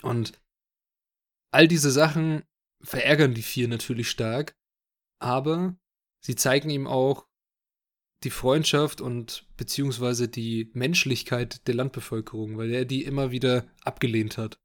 Und 0.02 0.40
all 1.52 1.68
diese 1.68 1.92
Sachen 1.92 2.44
verärgern 2.82 3.34
die 3.34 3.42
vier 3.42 3.68
natürlich 3.68 4.10
stark, 4.10 4.56
aber 5.20 5.76
sie 6.20 6.36
zeigen 6.36 6.70
ihm 6.70 6.88
auch 6.88 7.28
die 8.24 8.30
Freundschaft 8.30 9.02
und 9.02 9.48
beziehungsweise 9.58 10.28
die 10.28 10.70
Menschlichkeit 10.74 11.68
der 11.68 11.76
Landbevölkerung, 11.76 12.58
weil 12.58 12.72
er 12.72 12.86
die 12.86 13.04
immer 13.04 13.32
wieder 13.32 13.66
abgelehnt 13.84 14.38
hat. 14.38 14.60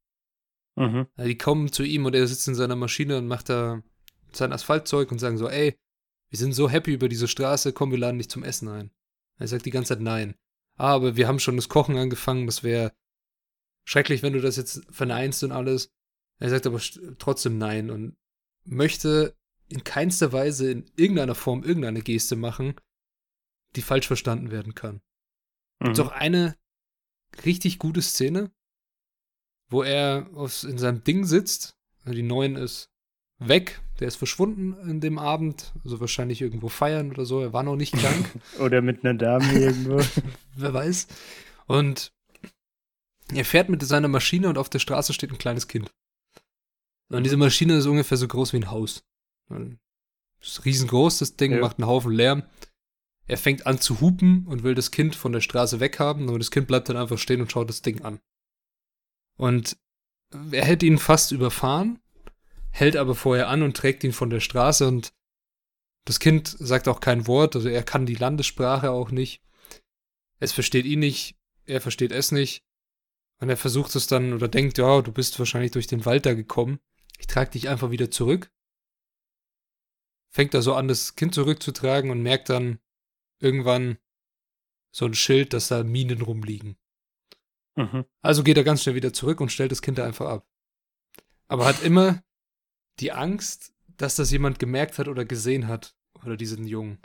Mhm. 0.75 1.07
Die 1.17 1.37
kommen 1.37 1.71
zu 1.71 1.83
ihm 1.83 2.05
und 2.05 2.13
er 2.13 2.27
sitzt 2.27 2.47
in 2.47 2.55
seiner 2.55 2.75
Maschine 2.75 3.17
und 3.17 3.27
macht 3.27 3.49
da 3.49 3.81
sein 4.31 4.53
Asphaltzeug 4.53 5.11
und 5.11 5.19
sagen 5.19 5.37
so, 5.37 5.49
ey, 5.49 5.75
wir 6.29 6.37
sind 6.37 6.53
so 6.53 6.69
happy 6.69 6.93
über 6.93 7.09
diese 7.09 7.27
Straße, 7.27 7.73
komm, 7.73 7.91
wir 7.91 7.97
laden 7.97 8.19
dich 8.19 8.29
zum 8.29 8.43
Essen 8.43 8.67
ein. 8.67 8.91
Er 9.39 9.47
sagt 9.47 9.65
die 9.65 9.71
ganze 9.71 9.95
Zeit 9.95 10.01
nein. 10.01 10.35
Ah, 10.75 10.93
aber 10.93 11.15
wir 11.15 11.27
haben 11.27 11.39
schon 11.39 11.55
das 11.55 11.69
Kochen 11.69 11.97
angefangen, 11.97 12.45
das 12.45 12.63
wäre 12.63 12.93
schrecklich, 13.85 14.21
wenn 14.21 14.33
du 14.33 14.41
das 14.41 14.57
jetzt 14.57 14.85
verneinst 14.91 15.43
und 15.43 15.51
alles. 15.51 15.89
Er 16.39 16.49
sagt 16.49 16.67
aber 16.67 16.79
trotzdem 17.17 17.57
nein 17.57 17.89
und 17.89 18.15
möchte 18.63 19.35
in 19.69 19.83
keinster 19.83 20.31
Weise 20.31 20.69
in 20.69 20.91
irgendeiner 20.95 21.35
Form 21.35 21.63
irgendeine 21.63 22.01
Geste 22.01 22.35
machen, 22.35 22.75
die 23.77 23.81
falsch 23.81 24.07
verstanden 24.07 24.51
werden 24.51 24.75
kann. 24.75 25.01
Mhm. 25.79 25.85
Gibt 25.85 25.99
auch 26.01 26.11
eine 26.11 26.57
richtig 27.45 27.79
gute 27.79 28.01
Szene, 28.01 28.51
wo 29.69 29.83
er 29.83 30.29
auf, 30.33 30.63
in 30.63 30.77
seinem 30.77 31.03
Ding 31.03 31.25
sitzt. 31.25 31.77
Die 32.05 32.23
Neuen 32.23 32.55
ist 32.55 32.89
weg, 33.37 33.81
der 33.99 34.07
ist 34.07 34.15
verschwunden 34.15 34.73
in 34.89 34.99
dem 34.99 35.19
Abend, 35.19 35.73
also 35.83 35.99
wahrscheinlich 35.99 36.41
irgendwo 36.41 36.69
feiern 36.69 37.11
oder 37.11 37.25
so. 37.25 37.41
Er 37.41 37.53
war 37.53 37.63
noch 37.63 37.75
nicht 37.75 37.93
krank. 37.97 38.29
oder 38.59 38.81
mit 38.81 39.05
einer 39.05 39.13
Dame 39.13 39.51
irgendwo. 39.53 40.01
Wer 40.55 40.73
weiß. 40.73 41.07
Und 41.67 42.11
er 43.33 43.45
fährt 43.45 43.69
mit 43.69 43.83
seiner 43.83 44.07
Maschine 44.07 44.49
und 44.49 44.57
auf 44.57 44.69
der 44.69 44.79
Straße 44.79 45.13
steht 45.13 45.31
ein 45.31 45.37
kleines 45.37 45.67
Kind. 45.67 45.91
Und 47.09 47.23
diese 47.23 47.37
Maschine 47.37 47.77
ist 47.77 47.85
ungefähr 47.85 48.17
so 48.17 48.27
groß 48.27 48.53
wie 48.53 48.57
ein 48.57 48.71
Haus. 48.71 49.03
Das 49.49 50.49
ist 50.49 50.65
riesengroß, 50.65 51.19
das 51.19 51.35
Ding 51.35 51.51
ja. 51.53 51.59
macht 51.59 51.77
einen 51.77 51.87
Haufen 51.87 52.11
Lärm. 52.11 52.43
Er 53.27 53.37
fängt 53.37 53.67
an 53.67 53.79
zu 53.79 53.99
hupen 53.99 54.47
und 54.47 54.63
will 54.63 54.73
das 54.73 54.91
Kind 54.91 55.15
von 55.15 55.33
der 55.33 55.41
Straße 55.41 55.79
weghaben, 55.79 56.29
aber 56.29 56.39
das 56.39 56.51
Kind 56.51 56.67
bleibt 56.67 56.89
dann 56.89 56.97
einfach 56.97 57.17
stehen 57.17 57.41
und 57.41 57.51
schaut 57.51 57.69
das 57.69 57.81
Ding 57.81 58.01
an. 58.01 58.19
Und 59.37 59.77
er 60.51 60.65
hätte 60.65 60.85
ihn 60.85 60.97
fast 60.97 61.31
überfahren, 61.31 61.99
hält 62.71 62.95
aber 62.95 63.15
vorher 63.15 63.49
an 63.49 63.63
und 63.63 63.75
trägt 63.75 64.03
ihn 64.03 64.13
von 64.13 64.29
der 64.29 64.39
Straße 64.39 64.87
und 64.87 65.13
das 66.05 66.19
Kind 66.19 66.47
sagt 66.47 66.87
auch 66.87 67.01
kein 67.01 67.27
Wort, 67.27 67.55
also 67.55 67.67
er 67.67 67.83
kann 67.83 68.05
die 68.05 68.15
Landessprache 68.15 68.91
auch 68.91 69.11
nicht. 69.11 69.41
Es 70.39 70.53
versteht 70.53 70.85
ihn 70.85 70.99
nicht, 70.99 71.35
er 71.65 71.81
versteht 71.81 72.13
es 72.13 72.31
nicht. 72.31 72.63
Und 73.39 73.49
er 73.49 73.57
versucht 73.57 73.93
es 73.95 74.07
dann 74.07 74.33
oder 74.33 74.47
denkt, 74.47 74.77
ja, 74.77 75.01
du 75.01 75.11
bist 75.11 75.37
wahrscheinlich 75.37 75.71
durch 75.71 75.85
den 75.85 76.05
Wald 76.05 76.25
da 76.25 76.33
gekommen. 76.33 76.79
Ich 77.19 77.27
trage 77.27 77.51
dich 77.51 77.69
einfach 77.69 77.91
wieder 77.91 78.09
zurück. 78.09 78.49
Fängt 80.29 80.53
da 80.53 80.61
so 80.61 80.73
an, 80.73 80.87
das 80.87 81.15
Kind 81.15 81.35
zurückzutragen 81.35 82.09
und 82.09 82.23
merkt 82.23 82.49
dann 82.49 82.79
irgendwann 83.39 83.97
so 84.91 85.05
ein 85.05 85.13
Schild, 85.13 85.53
dass 85.53 85.67
da 85.67 85.83
Minen 85.83 86.21
rumliegen. 86.21 86.77
Mhm. 87.75 88.05
Also 88.21 88.43
geht 88.43 88.57
er 88.57 88.63
ganz 88.63 88.83
schnell 88.83 88.95
wieder 88.95 89.13
zurück 89.13 89.39
und 89.39 89.51
stellt 89.51 89.71
das 89.71 89.81
Kind 89.81 89.97
da 89.97 90.05
einfach 90.05 90.27
ab. 90.27 90.47
Aber 91.47 91.65
hat 91.65 91.83
immer 91.83 92.23
die 92.99 93.11
Angst, 93.11 93.73
dass 93.87 94.15
das 94.15 94.31
jemand 94.31 94.59
gemerkt 94.59 94.97
hat 94.97 95.07
oder 95.07 95.25
gesehen 95.25 95.67
hat, 95.67 95.95
oder 96.23 96.37
diesen 96.37 96.65
Jungen. 96.65 96.99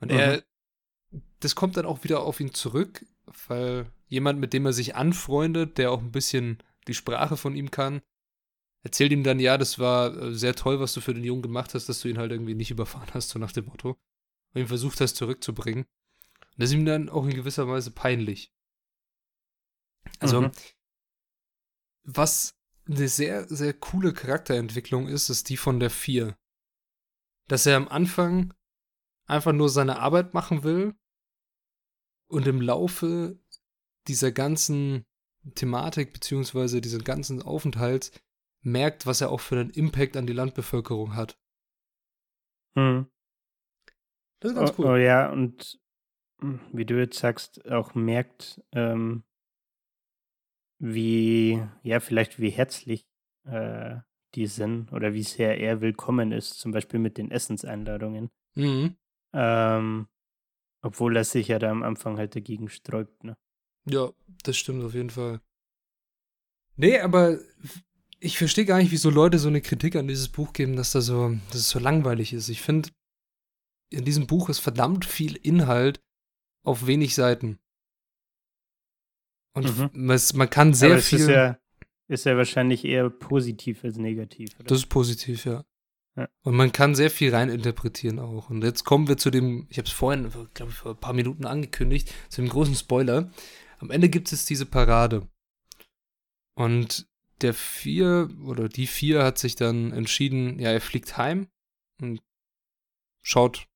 Und 0.00 0.12
mhm. 0.12 0.18
er, 0.18 0.44
das 1.40 1.54
kommt 1.54 1.76
dann 1.76 1.86
auch 1.86 2.04
wieder 2.04 2.20
auf 2.20 2.40
ihn 2.40 2.54
zurück, 2.54 3.04
weil 3.46 3.90
jemand, 4.06 4.40
mit 4.40 4.52
dem 4.52 4.66
er 4.66 4.72
sich 4.72 4.94
anfreundet, 4.94 5.78
der 5.78 5.92
auch 5.92 6.00
ein 6.00 6.12
bisschen 6.12 6.58
die 6.86 6.94
Sprache 6.94 7.36
von 7.36 7.54
ihm 7.54 7.70
kann, 7.70 8.00
erzählt 8.82 9.12
ihm 9.12 9.24
dann, 9.24 9.40
ja, 9.40 9.58
das 9.58 9.78
war 9.78 10.16
äh, 10.16 10.34
sehr 10.34 10.54
toll, 10.54 10.80
was 10.80 10.94
du 10.94 11.00
für 11.00 11.14
den 11.14 11.24
Jungen 11.24 11.42
gemacht 11.42 11.74
hast, 11.74 11.88
dass 11.88 12.00
du 12.00 12.08
ihn 12.08 12.18
halt 12.18 12.32
irgendwie 12.32 12.54
nicht 12.54 12.70
überfahren 12.70 13.10
hast, 13.12 13.30
so 13.30 13.38
nach 13.38 13.52
dem 13.52 13.66
Motto. 13.66 13.98
Und 14.52 14.62
ihn 14.62 14.68
versucht 14.68 15.00
hast 15.00 15.16
zurückzubringen. 15.16 15.84
Und 15.84 16.58
das 16.58 16.70
ist 16.70 16.74
ihm 16.74 16.84
dann 16.84 17.08
auch 17.08 17.24
in 17.24 17.34
gewisser 17.34 17.68
Weise 17.68 17.90
peinlich. 17.90 18.52
Also, 20.20 20.42
mhm. 20.42 20.52
was 22.04 22.54
eine 22.86 23.08
sehr, 23.08 23.46
sehr 23.48 23.74
coole 23.74 24.12
Charakterentwicklung 24.12 25.08
ist, 25.08 25.28
ist 25.28 25.48
die 25.48 25.56
von 25.56 25.78
der 25.78 25.90
4. 25.90 26.36
Dass 27.46 27.66
er 27.66 27.76
am 27.76 27.88
Anfang 27.88 28.54
einfach 29.26 29.52
nur 29.52 29.68
seine 29.68 29.98
Arbeit 29.98 30.34
machen 30.34 30.62
will 30.62 30.94
und 32.28 32.46
im 32.46 32.60
Laufe 32.60 33.38
dieser 34.06 34.32
ganzen 34.32 35.06
Thematik 35.54 36.12
beziehungsweise 36.12 36.80
diesen 36.80 37.04
ganzen 37.04 37.42
Aufenthalts 37.42 38.10
merkt, 38.62 39.06
was 39.06 39.20
er 39.20 39.30
auch 39.30 39.40
für 39.40 39.58
einen 39.58 39.70
Impact 39.70 40.16
an 40.16 40.26
die 40.26 40.32
Landbevölkerung 40.32 41.14
hat. 41.14 41.38
Hm. 42.74 43.10
Das 44.40 44.52
ist 44.52 44.56
ganz 44.56 44.70
oh, 44.70 44.74
cool. 44.78 44.86
Oh, 44.86 44.90
oh 44.90 44.96
ja, 44.96 45.30
und 45.30 45.80
hm, 46.40 46.60
wie 46.72 46.84
du 46.84 46.98
jetzt 46.98 47.18
sagst, 47.18 47.64
auch 47.70 47.94
merkt, 47.94 48.62
ähm, 48.72 49.24
wie, 50.78 51.62
ja, 51.82 52.00
vielleicht 52.00 52.38
wie 52.38 52.50
herzlich 52.50 53.06
äh, 53.44 53.96
die 54.34 54.46
sind 54.46 54.92
oder 54.92 55.14
wie 55.14 55.22
sehr 55.22 55.58
er 55.58 55.80
willkommen 55.80 56.32
ist, 56.32 56.58
zum 56.58 56.72
Beispiel 56.72 57.00
mit 57.00 57.18
den 57.18 57.30
Essenseinladungen. 57.30 58.30
Mhm. 58.54 58.96
Ähm, 59.32 60.08
obwohl 60.82 61.16
er 61.16 61.24
sich 61.24 61.48
ja 61.48 61.58
da 61.58 61.70
am 61.70 61.82
Anfang 61.82 62.18
halt 62.18 62.36
dagegen 62.36 62.68
sträubt, 62.68 63.24
ne? 63.24 63.36
Ja, 63.86 64.10
das 64.44 64.56
stimmt 64.56 64.84
auf 64.84 64.94
jeden 64.94 65.10
Fall. 65.10 65.40
Nee, 66.76 67.00
aber 67.00 67.38
ich 68.20 68.38
verstehe 68.38 68.64
gar 68.64 68.78
nicht, 68.78 68.92
wieso 68.92 69.10
Leute 69.10 69.38
so 69.38 69.48
eine 69.48 69.60
Kritik 69.60 69.96
an 69.96 70.06
dieses 70.06 70.28
Buch 70.28 70.52
geben, 70.52 70.76
dass, 70.76 70.92
da 70.92 71.00
so, 71.00 71.36
dass 71.48 71.60
es 71.60 71.70
so 71.70 71.78
langweilig 71.78 72.32
ist. 72.32 72.48
Ich 72.48 72.62
finde, 72.62 72.90
in 73.90 74.04
diesem 74.04 74.26
Buch 74.26 74.48
ist 74.48 74.58
verdammt 74.58 75.04
viel 75.04 75.36
Inhalt 75.36 76.02
auf 76.64 76.86
wenig 76.86 77.14
Seiten. 77.14 77.58
Und 79.54 79.76
mhm. 79.76 79.90
man, 79.92 80.20
man, 80.34 80.50
kann 80.50 80.74
sehr 80.74 80.92
aber 80.92 81.02
viel. 81.02 81.20
Ist 81.20 81.28
ja, 81.28 81.58
ist 82.08 82.26
ja 82.26 82.36
wahrscheinlich 82.36 82.84
eher 82.84 83.10
positiv 83.10 83.84
als 83.84 83.96
negativ. 83.96 84.50
Oder? 84.58 84.68
Das 84.68 84.78
ist 84.78 84.86
positiv, 84.86 85.44
ja. 85.44 85.64
ja. 86.16 86.28
Und 86.42 86.54
man 86.54 86.72
kann 86.72 86.94
sehr 86.94 87.10
viel 87.10 87.34
reininterpretieren 87.34 88.18
auch. 88.18 88.50
Und 88.50 88.62
jetzt 88.62 88.84
kommen 88.84 89.08
wir 89.08 89.16
zu 89.16 89.30
dem, 89.30 89.66
ich 89.70 89.78
habe 89.78 89.86
es 89.86 89.92
vorhin, 89.92 90.30
glaube 90.54 90.70
ich, 90.70 90.78
vor 90.78 90.92
ein 90.92 91.00
paar 91.00 91.14
Minuten 91.14 91.46
angekündigt, 91.46 92.12
zu 92.28 92.40
dem 92.40 92.50
großen 92.50 92.74
Spoiler. 92.74 93.30
Am 93.78 93.90
Ende 93.90 94.08
gibt 94.08 94.32
es 94.32 94.44
diese 94.44 94.66
Parade. 94.66 95.26
Und 96.54 97.08
der 97.40 97.54
vier 97.54 98.28
oder 98.44 98.68
die 98.68 98.86
vier 98.86 99.22
hat 99.22 99.38
sich 99.38 99.54
dann 99.54 99.92
entschieden, 99.92 100.58
ja, 100.58 100.70
er 100.70 100.80
fliegt 100.80 101.16
heim 101.16 101.48
und 102.00 102.20
schaut, 103.22 103.67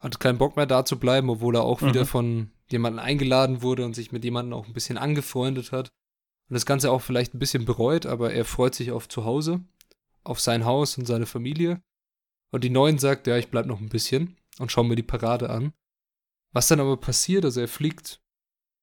hat 0.00 0.18
keinen 0.18 0.38
Bock 0.38 0.56
mehr 0.56 0.66
da 0.66 0.84
zu 0.84 0.98
bleiben, 0.98 1.30
obwohl 1.30 1.56
er 1.56 1.62
auch 1.62 1.80
mhm. 1.80 1.86
wieder 1.88 2.06
von 2.06 2.50
jemandem 2.70 3.00
eingeladen 3.00 3.62
wurde 3.62 3.84
und 3.84 3.94
sich 3.94 4.12
mit 4.12 4.24
jemandem 4.24 4.54
auch 4.54 4.66
ein 4.66 4.72
bisschen 4.72 4.98
angefreundet 4.98 5.72
hat. 5.72 5.90
Und 6.48 6.54
das 6.54 6.66
Ganze 6.66 6.90
auch 6.90 7.02
vielleicht 7.02 7.34
ein 7.34 7.38
bisschen 7.38 7.64
bereut, 7.64 8.06
aber 8.06 8.32
er 8.32 8.44
freut 8.44 8.74
sich 8.74 8.90
auf 8.90 9.08
zu 9.08 9.24
Hause, 9.24 9.60
auf 10.24 10.40
sein 10.40 10.64
Haus 10.64 10.98
und 10.98 11.06
seine 11.06 11.26
Familie. 11.26 11.82
Und 12.50 12.64
die 12.64 12.70
Neuen 12.70 12.98
sagt, 12.98 13.26
ja, 13.26 13.36
ich 13.36 13.50
bleib 13.50 13.66
noch 13.66 13.80
ein 13.80 13.88
bisschen 13.88 14.36
und 14.58 14.72
schau 14.72 14.82
mir 14.82 14.96
die 14.96 15.02
Parade 15.02 15.50
an. 15.50 15.72
Was 16.52 16.66
dann 16.66 16.80
aber 16.80 16.96
passiert, 16.96 17.44
also 17.44 17.60
er 17.60 17.68
fliegt, 17.68 18.20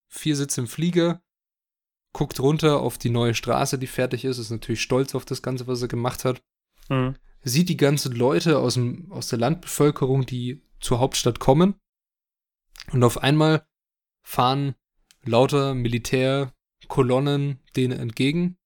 vier 0.07 0.35
Sitze 0.37 0.61
im 0.61 0.67
Flieger, 0.67 1.21
guckt 2.13 2.39
runter 2.39 2.79
auf 2.79 2.97
die 2.97 3.09
neue 3.09 3.33
Straße, 3.33 3.77
die 3.77 3.87
fertig 3.87 4.23
ist, 4.23 4.37
ist 4.37 4.51
natürlich 4.51 4.81
stolz 4.81 5.13
auf 5.15 5.25
das 5.25 5.41
Ganze, 5.41 5.67
was 5.67 5.81
er 5.81 5.89
gemacht 5.89 6.23
hat. 6.23 6.41
Mhm. 6.89 7.15
Sieht 7.43 7.69
die 7.69 7.77
ganzen 7.77 8.13
Leute 8.13 8.59
aus, 8.59 8.75
dem, 8.75 9.11
aus 9.11 9.27
der 9.27 9.39
Landbevölkerung, 9.39 10.25
die 10.25 10.66
zur 10.79 10.99
Hauptstadt 10.99 11.39
kommen. 11.39 11.79
Und 12.91 13.03
auf 13.03 13.17
einmal 13.17 13.67
fahren 14.23 14.75
lauter 15.23 15.73
Militärkolonnen 15.73 17.61
denen 17.75 17.99
entgegen 17.99 18.57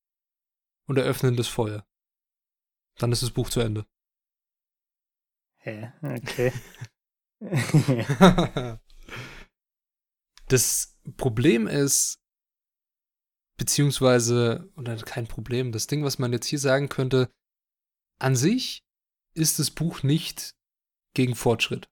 und 0.87 0.97
eröffnen 0.97 1.35
das 1.35 1.47
Feuer. 1.47 1.85
Dann 2.97 3.11
ist 3.11 3.23
das 3.23 3.31
Buch 3.31 3.49
zu 3.49 3.61
Ende. 3.61 3.85
Hä? 5.57 5.91
Okay. 6.01 6.51
das 10.47 10.97
Problem 11.17 11.67
ist, 11.67 12.19
beziehungsweise, 13.57 14.71
oder 14.75 14.95
kein 14.97 15.27
Problem, 15.27 15.71
das 15.71 15.87
Ding, 15.87 16.03
was 16.03 16.19
man 16.19 16.33
jetzt 16.33 16.47
hier 16.47 16.59
sagen 16.59 16.89
könnte, 16.89 17.31
an 18.19 18.35
sich 18.35 18.83
ist 19.33 19.59
das 19.59 19.71
Buch 19.71 20.03
nicht 20.03 20.55
gegen 21.13 21.35
Fortschritt. 21.35 21.90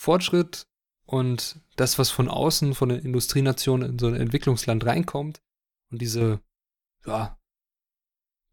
Fortschritt 0.00 0.66
und 1.04 1.60
das, 1.76 1.98
was 1.98 2.10
von 2.10 2.28
außen, 2.28 2.74
von 2.74 2.88
den 2.88 3.00
Industrienationen 3.00 3.90
in 3.90 3.98
so 3.98 4.06
ein 4.06 4.14
Entwicklungsland 4.14 4.84
reinkommt 4.86 5.42
und 5.90 6.00
diese, 6.00 6.40
ja, 7.04 7.38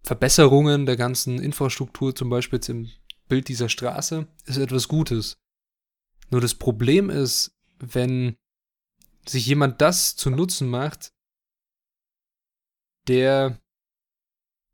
Verbesserungen 0.03 0.85
der 0.85 0.97
ganzen 0.97 1.39
Infrastruktur, 1.39 2.15
zum 2.15 2.29
Beispiel 2.29 2.57
jetzt 2.57 2.69
im 2.69 2.89
Bild 3.27 3.47
dieser 3.47 3.69
Straße, 3.69 4.27
ist 4.45 4.57
etwas 4.57 4.87
Gutes. 4.87 5.37
Nur 6.29 6.41
das 6.41 6.55
Problem 6.55 7.09
ist, 7.09 7.55
wenn 7.79 8.37
sich 9.25 9.45
jemand 9.45 9.81
das 9.81 10.15
zu 10.15 10.29
Nutzen 10.29 10.69
macht, 10.69 11.13
der 13.07 13.61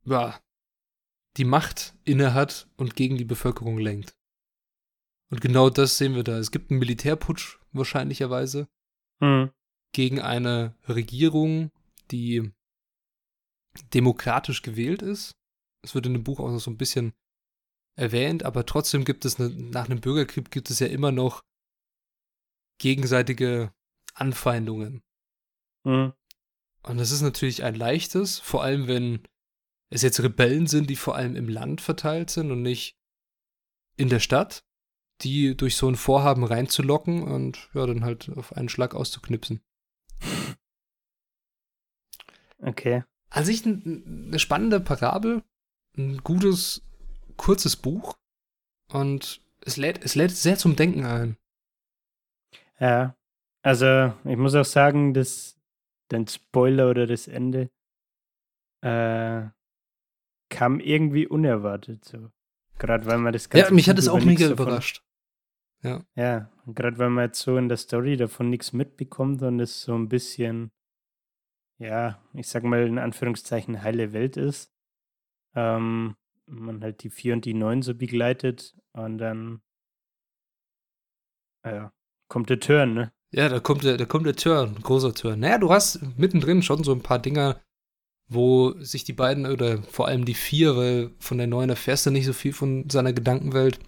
ja, 0.05 0.39
die 1.38 1.45
Macht 1.45 1.95
innehat 2.03 2.67
und 2.77 2.95
gegen 2.95 3.17
die 3.17 3.25
Bevölkerung 3.25 3.77
lenkt. 3.77 4.15
Und 5.33 5.41
genau 5.41 5.71
das 5.71 5.97
sehen 5.97 6.13
wir 6.13 6.23
da. 6.23 6.37
Es 6.37 6.51
gibt 6.51 6.69
einen 6.69 6.79
Militärputsch 6.79 7.57
wahrscheinlicherweise 7.71 8.67
mhm. 9.19 9.49
gegen 9.91 10.21
eine 10.21 10.75
Regierung, 10.87 11.71
die 12.11 12.51
demokratisch 13.95 14.61
gewählt 14.61 15.01
ist. 15.01 15.35
Es 15.81 15.95
wird 15.95 16.05
in 16.05 16.13
dem 16.13 16.23
Buch 16.23 16.39
auch 16.39 16.51
noch 16.51 16.59
so 16.59 16.69
ein 16.69 16.77
bisschen 16.77 17.13
erwähnt, 17.95 18.43
aber 18.43 18.67
trotzdem 18.67 19.05
gibt 19.05 19.25
es 19.25 19.39
eine, 19.39 19.49
nach 19.49 19.85
einem 19.85 20.01
Bürgerkrieg 20.01 20.51
gibt 20.51 20.69
es 20.69 20.77
ja 20.77 20.85
immer 20.85 21.11
noch 21.11 21.43
gegenseitige 22.77 23.73
Anfeindungen. 24.13 25.01
Mhm. 25.83 26.13
Und 26.83 26.97
das 26.99 27.09
ist 27.09 27.21
natürlich 27.21 27.63
ein 27.63 27.73
leichtes, 27.73 28.37
vor 28.37 28.61
allem 28.61 28.85
wenn 28.85 29.27
es 29.89 30.03
jetzt 30.03 30.21
Rebellen 30.21 30.67
sind, 30.67 30.91
die 30.91 30.95
vor 30.95 31.15
allem 31.15 31.35
im 31.35 31.49
Land 31.49 31.81
verteilt 31.81 32.29
sind 32.29 32.51
und 32.51 32.61
nicht 32.61 32.99
in 33.97 34.09
der 34.09 34.19
Stadt, 34.19 34.63
die 35.23 35.55
durch 35.55 35.75
so 35.75 35.88
ein 35.88 35.95
Vorhaben 35.95 36.43
reinzulocken 36.43 37.23
und 37.23 37.69
ja, 37.73 37.86
dann 37.86 38.03
halt 38.03 38.29
auf 38.36 38.55
einen 38.55 38.69
Schlag 38.69 38.93
auszuknipsen. 38.95 39.62
Okay. 42.59 43.03
An 43.29 43.45
sich 43.45 43.65
eine 43.65 44.39
spannende 44.39 44.79
Parabel, 44.79 45.43
ein 45.97 46.19
gutes, 46.23 46.81
kurzes 47.36 47.75
Buch 47.75 48.17
und 48.89 49.41
es 49.62 49.77
lädt, 49.77 50.03
es 50.03 50.15
lädt 50.15 50.31
sehr 50.31 50.57
zum 50.57 50.75
Denken 50.75 51.05
ein. 51.05 51.38
Ja, 52.79 53.15
also 53.62 54.13
ich 54.25 54.38
muss 54.38 54.55
auch 54.55 54.65
sagen, 54.65 55.13
dass 55.13 55.57
den 56.12 56.27
Spoiler 56.27 56.89
oder 56.89 57.07
das 57.07 57.27
Ende 57.27 57.69
äh, 58.81 59.47
kam 60.49 60.79
irgendwie 60.79 61.27
unerwartet 61.27 62.05
so. 62.05 62.29
Gerade 62.77 63.05
weil 63.05 63.17
man 63.17 63.33
das 63.33 63.49
Ganze. 63.49 63.67
Ja, 63.67 63.73
mich 63.73 63.89
hat 63.89 63.99
es 63.99 64.07
auch 64.07 64.19
mega 64.23 64.49
davon, 64.49 64.67
überrascht. 64.67 65.02
Ja. 65.83 66.05
Ja, 66.15 66.49
gerade 66.65 66.97
weil 66.97 67.09
man 67.09 67.25
jetzt 67.25 67.41
so 67.41 67.57
in 67.57 67.67
der 67.67 67.77
Story 67.77 68.15
davon 68.15 68.49
nichts 68.49 68.71
mitbekommt 68.73 69.41
und 69.41 69.59
es 69.59 69.83
so 69.83 69.93
ein 69.95 70.07
bisschen, 70.07 70.71
ja, 71.77 72.21
ich 72.33 72.47
sag 72.47 72.63
mal 72.63 72.87
in 72.87 72.97
Anführungszeichen 72.97 73.83
heile 73.83 74.13
Welt 74.13 74.37
ist. 74.37 74.71
Ähm, 75.55 76.15
man 76.45 76.81
halt 76.81 77.03
die 77.03 77.09
vier 77.09 77.33
und 77.33 77.45
die 77.45 77.53
neun 77.53 77.81
so 77.81 77.93
begleitet 77.95 78.75
und 78.93 79.17
dann, 79.17 79.61
ja, 81.65 81.93
kommt 82.29 82.49
der 82.49 82.59
Turn, 82.59 82.93
ne? 82.93 83.13
Ja, 83.31 83.49
da 83.49 83.59
kommt 83.59 83.83
der, 83.83 83.97
da 83.97 84.05
kommt 84.05 84.25
der 84.25 84.35
Turn, 84.35 84.75
großer 84.81 85.13
Turn. 85.13 85.39
Naja, 85.39 85.57
du 85.57 85.71
hast 85.71 86.01
mittendrin 86.17 86.61
schon 86.61 86.83
so 86.83 86.91
ein 86.93 87.01
paar 87.01 87.19
Dinger, 87.19 87.59
wo 88.29 88.71
sich 88.79 89.03
die 89.03 89.13
beiden 89.13 89.45
oder 89.45 89.81
vor 89.83 90.07
allem 90.07 90.23
die 90.23 90.33
vier, 90.33 90.77
weil 90.77 91.11
von 91.19 91.37
der 91.37 91.47
neuen 91.47 91.69
erfährst 91.69 92.05
du 92.05 92.11
nicht 92.11 92.25
so 92.25 92.33
viel 92.33 92.53
von 92.53 92.89
seiner 92.89 93.11
Gedankenwelt. 93.11 93.79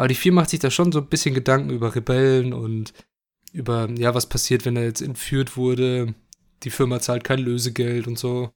Aber 0.00 0.08
die 0.08 0.14
vier 0.14 0.32
macht 0.32 0.48
sich 0.48 0.60
da 0.60 0.70
schon 0.70 0.92
so 0.92 1.00
ein 1.00 1.08
bisschen 1.08 1.34
Gedanken 1.34 1.68
über 1.68 1.94
Rebellen 1.94 2.54
und 2.54 2.94
über, 3.52 3.86
ja, 3.90 4.14
was 4.14 4.30
passiert, 4.30 4.64
wenn 4.64 4.76
er 4.76 4.84
jetzt 4.84 5.02
entführt 5.02 5.58
wurde. 5.58 6.14
Die 6.62 6.70
Firma 6.70 7.00
zahlt 7.00 7.22
kein 7.22 7.38
Lösegeld 7.38 8.06
und 8.06 8.18
so. 8.18 8.50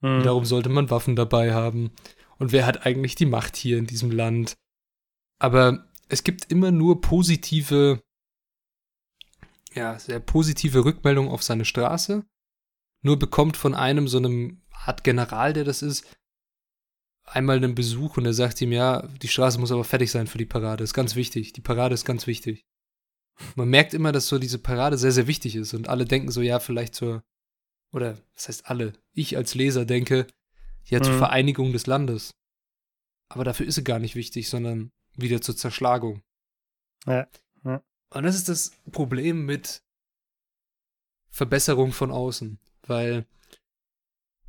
Mhm. 0.00 0.16
Und 0.16 0.24
darum 0.24 0.46
sollte 0.46 0.70
man 0.70 0.88
Waffen 0.88 1.14
dabei 1.14 1.52
haben. 1.52 1.90
Und 2.38 2.52
wer 2.52 2.64
hat 2.64 2.86
eigentlich 2.86 3.16
die 3.16 3.26
Macht 3.26 3.54
hier 3.54 3.76
in 3.76 3.86
diesem 3.86 4.10
Land? 4.10 4.56
Aber 5.38 5.90
es 6.08 6.24
gibt 6.24 6.50
immer 6.50 6.70
nur 6.70 7.02
positive 7.02 8.00
ja, 9.74 9.98
sehr 9.98 10.20
positive 10.20 10.86
Rückmeldung 10.86 11.28
auf 11.28 11.42
seine 11.42 11.66
Straße. 11.66 12.24
Nur 13.02 13.18
bekommt 13.18 13.58
von 13.58 13.74
einem 13.74 14.08
so 14.08 14.16
einem 14.16 14.62
Art 14.70 15.04
General, 15.04 15.52
der 15.52 15.64
das 15.64 15.82
ist, 15.82 16.06
einmal 17.34 17.56
einen 17.56 17.74
Besuch 17.74 18.16
und 18.16 18.26
er 18.26 18.34
sagt 18.34 18.60
ihm, 18.60 18.72
ja, 18.72 19.02
die 19.02 19.28
Straße 19.28 19.58
muss 19.58 19.72
aber 19.72 19.84
fertig 19.84 20.10
sein 20.10 20.26
für 20.26 20.38
die 20.38 20.46
Parade. 20.46 20.84
Ist 20.84 20.94
ganz 20.94 21.14
wichtig. 21.14 21.52
Die 21.52 21.60
Parade 21.60 21.94
ist 21.94 22.04
ganz 22.04 22.26
wichtig. 22.26 22.66
Man 23.54 23.68
merkt 23.68 23.94
immer, 23.94 24.12
dass 24.12 24.28
so 24.28 24.38
diese 24.38 24.58
Parade 24.58 24.98
sehr, 24.98 25.12
sehr 25.12 25.26
wichtig 25.26 25.54
ist 25.56 25.74
und 25.74 25.88
alle 25.88 26.04
denken 26.04 26.30
so, 26.30 26.40
ja, 26.40 26.58
vielleicht 26.58 26.94
zur, 26.94 27.22
oder 27.92 28.18
was 28.34 28.48
heißt 28.48 28.66
alle? 28.66 28.94
Ich 29.12 29.36
als 29.36 29.54
Leser 29.54 29.84
denke, 29.84 30.26
ja, 30.84 31.00
zur 31.00 31.14
mhm. 31.14 31.18
Vereinigung 31.18 31.72
des 31.72 31.86
Landes. 31.86 32.34
Aber 33.28 33.44
dafür 33.44 33.66
ist 33.66 33.76
sie 33.76 33.84
gar 33.84 33.98
nicht 33.98 34.16
wichtig, 34.16 34.48
sondern 34.48 34.90
wieder 35.14 35.40
zur 35.40 35.56
Zerschlagung. 35.56 36.22
Ja. 37.06 37.28
ja. 37.64 37.82
Und 38.10 38.22
das 38.24 38.34
ist 38.34 38.48
das 38.48 38.72
Problem 38.90 39.44
mit 39.44 39.82
Verbesserung 41.30 41.92
von 41.92 42.10
außen, 42.10 42.58
weil 42.82 43.26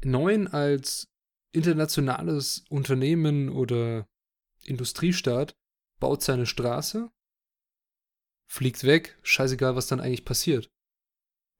Neun 0.03 0.47
als 0.47 1.09
internationales 1.51 2.63
Unternehmen 2.69 3.49
oder 3.49 4.07
Industriestaat 4.63 5.55
baut 5.99 6.21
seine 6.21 6.45
Straße, 6.45 7.09
fliegt 8.47 8.83
weg, 8.83 9.17
scheißegal, 9.23 9.75
was 9.75 9.87
dann 9.87 9.99
eigentlich 9.99 10.25
passiert. 10.25 10.71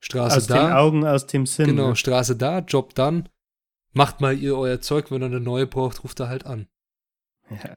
Straße 0.01 0.37
aus 0.37 0.47
da. 0.47 0.55
Aus 0.55 0.61
den 0.61 0.73
Augen, 0.73 1.05
aus 1.05 1.27
dem 1.27 1.45
Sinn. 1.45 1.67
Genau, 1.67 1.89
ne? 1.89 1.95
Straße 1.95 2.35
da, 2.35 2.59
Job 2.59 2.95
dann. 2.95 3.29
Macht 3.91 4.21
mal 4.21 4.37
ihr 4.37 4.57
euer 4.57 4.81
Zeug, 4.81 5.11
wenn 5.11 5.21
ihr 5.21 5.27
eine 5.27 5.39
neue 5.39 5.67
braucht, 5.67 6.03
ruft 6.03 6.19
er 6.19 6.29
halt 6.29 6.45
an. 6.45 6.67
Ja. 7.49 7.75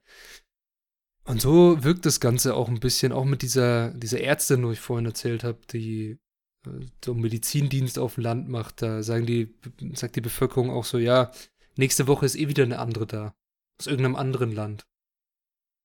Und 1.24 1.40
so 1.40 1.82
wirkt 1.82 2.04
das 2.04 2.20
Ganze 2.20 2.54
auch 2.54 2.68
ein 2.68 2.80
bisschen, 2.80 3.12
auch 3.12 3.24
mit 3.24 3.42
dieser, 3.42 3.90
dieser 3.94 4.20
Ärztin, 4.20 4.64
wo 4.64 4.72
ich 4.72 4.80
vorhin 4.80 5.06
erzählt 5.06 5.44
habe, 5.44 5.58
die 5.72 6.18
äh, 6.66 6.86
so 7.04 7.12
einen 7.12 7.20
Medizindienst 7.20 7.98
auf 7.98 8.16
dem 8.16 8.24
Land 8.24 8.48
macht. 8.48 8.82
Da 8.82 9.02
sagen 9.02 9.24
die, 9.24 9.54
sagt 9.94 10.16
die 10.16 10.20
Bevölkerung 10.20 10.70
auch 10.70 10.84
so, 10.84 10.98
ja, 10.98 11.30
nächste 11.76 12.06
Woche 12.06 12.26
ist 12.26 12.36
eh 12.36 12.48
wieder 12.48 12.64
eine 12.64 12.78
andere 12.78 13.06
da. 13.06 13.34
Aus 13.78 13.86
irgendeinem 13.86 14.16
anderen 14.16 14.52
Land. 14.52 14.86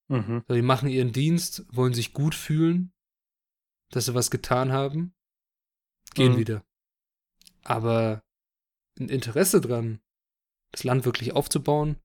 Mhm. 0.09 0.43
So, 0.47 0.53
die 0.53 0.61
machen 0.61 0.89
ihren 0.89 1.11
Dienst, 1.11 1.65
wollen 1.73 1.93
sich 1.93 2.13
gut 2.13 2.35
fühlen, 2.35 2.93
dass 3.89 4.05
sie 4.05 4.13
was 4.13 4.31
getan 4.31 4.71
haben, 4.71 5.13
gehen 6.13 6.33
mhm. 6.33 6.37
wieder. 6.37 6.65
Aber 7.63 8.23
ein 8.99 9.09
Interesse 9.09 9.61
dran, 9.61 10.01
das 10.71 10.83
Land 10.83 11.05
wirklich 11.05 11.33
aufzubauen, 11.33 11.97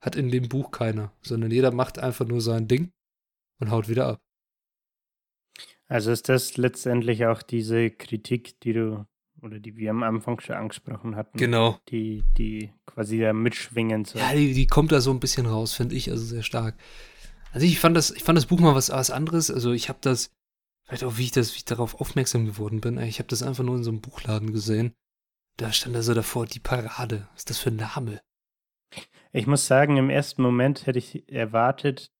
hat 0.00 0.16
in 0.16 0.30
dem 0.30 0.48
Buch 0.48 0.70
keiner, 0.70 1.12
sondern 1.22 1.50
jeder 1.50 1.72
macht 1.72 1.98
einfach 1.98 2.26
nur 2.26 2.40
sein 2.40 2.68
Ding 2.68 2.92
und 3.60 3.70
haut 3.70 3.88
wieder 3.88 4.06
ab. 4.06 4.22
Also 5.86 6.10
ist 6.10 6.28
das 6.28 6.56
letztendlich 6.56 7.26
auch 7.26 7.42
diese 7.42 7.90
Kritik, 7.90 8.58
die 8.60 8.72
du 8.72 9.06
oder 9.44 9.58
die 9.60 9.76
wir 9.76 9.90
am 9.90 10.02
Anfang 10.02 10.40
schon 10.40 10.56
angesprochen 10.56 11.16
hatten. 11.16 11.36
Genau. 11.38 11.78
Die, 11.90 12.24
die 12.38 12.72
quasi 12.86 13.20
da 13.20 13.32
mitschwingen. 13.32 14.04
So. 14.04 14.18
Ja, 14.18 14.32
die, 14.32 14.54
die 14.54 14.66
kommt 14.66 14.90
da 14.90 15.00
so 15.00 15.10
ein 15.10 15.20
bisschen 15.20 15.46
raus, 15.46 15.74
finde 15.74 15.94
ich, 15.94 16.10
also 16.10 16.24
sehr 16.24 16.42
stark. 16.42 16.76
Also 17.52 17.66
ich 17.66 17.78
fand 17.78 17.96
das, 17.96 18.10
ich 18.10 18.24
fand 18.24 18.36
das 18.36 18.46
Buch 18.46 18.58
mal 18.58 18.74
was, 18.74 18.90
was 18.90 19.10
anderes. 19.10 19.50
Also 19.50 19.72
ich 19.72 19.88
habe 19.88 19.98
das, 20.00 20.32
vielleicht 20.84 21.04
auch 21.04 21.18
wie 21.18 21.24
ich 21.24 21.30
das, 21.30 21.52
wie 21.52 21.58
ich 21.58 21.64
darauf 21.64 22.00
aufmerksam 22.00 22.46
geworden 22.46 22.80
bin. 22.80 22.98
Ich 22.98 23.18
habe 23.18 23.28
das 23.28 23.42
einfach 23.42 23.62
nur 23.62 23.76
in 23.76 23.84
so 23.84 23.90
einem 23.90 24.00
Buchladen 24.00 24.52
gesehen. 24.52 24.94
Da 25.56 25.72
stand 25.72 25.94
da 25.94 26.02
so 26.02 26.14
davor, 26.14 26.46
die 26.46 26.60
Parade. 26.60 27.28
Was 27.32 27.42
ist 27.42 27.50
das 27.50 27.58
für 27.58 27.70
ein 27.70 27.76
Name? 27.76 28.20
Ich 29.32 29.46
muss 29.46 29.66
sagen, 29.66 29.96
im 29.96 30.10
ersten 30.10 30.42
Moment 30.42 30.86
hätte 30.86 30.98
ich 30.98 31.28
erwartet, 31.28 32.12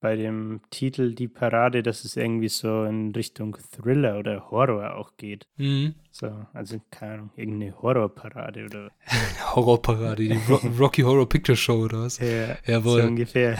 bei 0.00 0.16
dem 0.16 0.60
Titel 0.70 1.14
Die 1.14 1.28
Parade, 1.28 1.82
dass 1.82 2.04
es 2.04 2.16
irgendwie 2.16 2.48
so 2.48 2.84
in 2.84 3.12
Richtung 3.12 3.56
Thriller 3.72 4.18
oder 4.18 4.50
Horror 4.50 4.94
auch 4.96 5.16
geht. 5.16 5.46
Mhm. 5.56 5.94
So, 6.10 6.46
also 6.52 6.80
keine 6.90 7.14
Ahnung, 7.14 7.30
irgendeine 7.36 7.80
Horrorparade 7.80 8.66
oder. 8.66 8.90
Horrorparade, 9.54 10.28
die 10.28 10.40
Ro 10.48 10.56
Rocky 10.78 11.02
Horror 11.02 11.28
Picture 11.28 11.56
Show 11.56 11.84
oder 11.84 12.00
was? 12.00 12.18
Ja, 12.18 12.56
Jawohl. 12.66 13.02
so 13.02 13.08
ungefähr. 13.08 13.58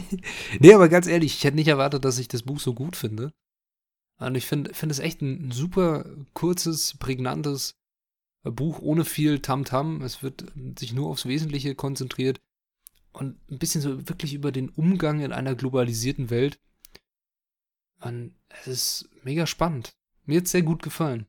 nee, 0.60 0.74
aber 0.74 0.88
ganz 0.88 1.06
ehrlich, 1.06 1.34
ich 1.34 1.44
hätte 1.44 1.56
nicht 1.56 1.68
erwartet, 1.68 2.04
dass 2.04 2.18
ich 2.18 2.28
das 2.28 2.42
Buch 2.42 2.60
so 2.60 2.74
gut 2.74 2.96
finde. 2.96 3.32
Und 4.18 4.36
ich 4.36 4.46
finde 4.46 4.74
find 4.74 4.92
es 4.92 4.98
echt 4.98 5.22
ein 5.22 5.50
super 5.50 6.04
kurzes, 6.34 6.96
prägnantes 6.98 7.74
Buch 8.42 8.80
ohne 8.80 9.04
viel 9.04 9.40
Tamtam. 9.40 9.98
-Tam. 9.98 10.04
Es 10.04 10.22
wird 10.22 10.44
sich 10.78 10.92
nur 10.92 11.08
aufs 11.08 11.26
Wesentliche 11.26 11.74
konzentriert 11.74 12.38
und 13.12 13.38
ein 13.50 13.58
bisschen 13.58 13.80
so 13.80 14.08
wirklich 14.08 14.34
über 14.34 14.52
den 14.52 14.68
Umgang 14.68 15.20
in 15.20 15.32
einer 15.32 15.54
globalisierten 15.54 16.30
Welt. 16.30 16.60
Und 18.00 18.34
es 18.48 18.66
ist 18.66 19.08
mega 19.22 19.46
spannend. 19.46 19.94
Mir 20.24 20.38
hat 20.38 20.44
es 20.44 20.52
sehr 20.52 20.62
gut 20.62 20.82
gefallen. 20.82 21.26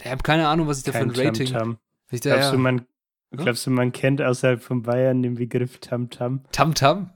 Ich 0.00 0.10
habe 0.10 0.22
keine 0.22 0.48
Ahnung, 0.48 0.66
was 0.66 0.78
ich 0.78 0.84
da 0.84 0.92
für 0.92 0.98
ein 0.98 1.10
Rating. 1.10 1.46
Tam 1.48 1.72
-Tam. 1.72 1.76
Da, 2.10 2.18
glaubst, 2.18 2.44
ja. 2.44 2.52
du, 2.52 2.58
man, 2.58 2.86
glaubst 3.30 3.66
du, 3.66 3.70
man 3.70 3.92
kennt 3.92 4.22
außerhalb 4.22 4.62
von 4.62 4.82
Bayern 4.82 5.22
den 5.22 5.34
Begriff 5.34 5.78
Tamtam? 5.78 6.44
Tamtam? 6.52 7.10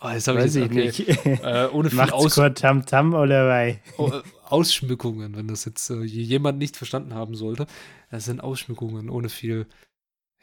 Oh, 0.00 0.08
das 0.12 0.26
Weiß 0.26 0.56
ich, 0.56 0.64
ich 0.64 0.70
okay. 0.70 0.84
nicht. 0.84 1.26
äh, 1.44 1.68
ohne 1.72 1.90
viel 1.90 2.00
Aus 2.00 2.34
Tamtam 2.34 3.14
oder 3.14 3.46
bei? 3.46 3.80
Oh, 3.98 4.08
äh, 4.08 4.22
Ausschmückungen, 4.44 5.36
wenn 5.36 5.48
das 5.48 5.64
jetzt 5.64 5.88
äh, 5.90 6.02
jemand 6.02 6.58
nicht 6.58 6.76
verstanden 6.76 7.14
haben 7.14 7.34
sollte. 7.34 7.66
Das 8.10 8.24
sind 8.24 8.40
Ausschmückungen 8.40 9.08
ohne 9.10 9.28
viel 9.28 9.66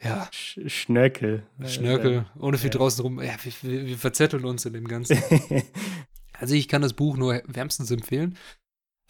ja. 0.02 0.28
Sch 0.32 0.58
Schnörkel. 0.66 1.46
Schnörkel, 1.66 2.26
ohne 2.38 2.58
viel 2.58 2.70
ja. 2.70 2.78
draußen 2.78 3.02
rum. 3.02 3.20
Ja, 3.22 3.36
wir, 3.42 3.86
wir, 3.86 3.98
verzetteln 3.98 4.44
uns 4.44 4.64
in 4.64 4.72
dem 4.72 4.88
Ganzen. 4.88 5.22
also 6.32 6.54
ich 6.54 6.68
kann 6.68 6.82
das 6.82 6.94
Buch 6.94 7.16
nur 7.16 7.42
wärmstens 7.46 7.90
empfehlen. 7.90 8.36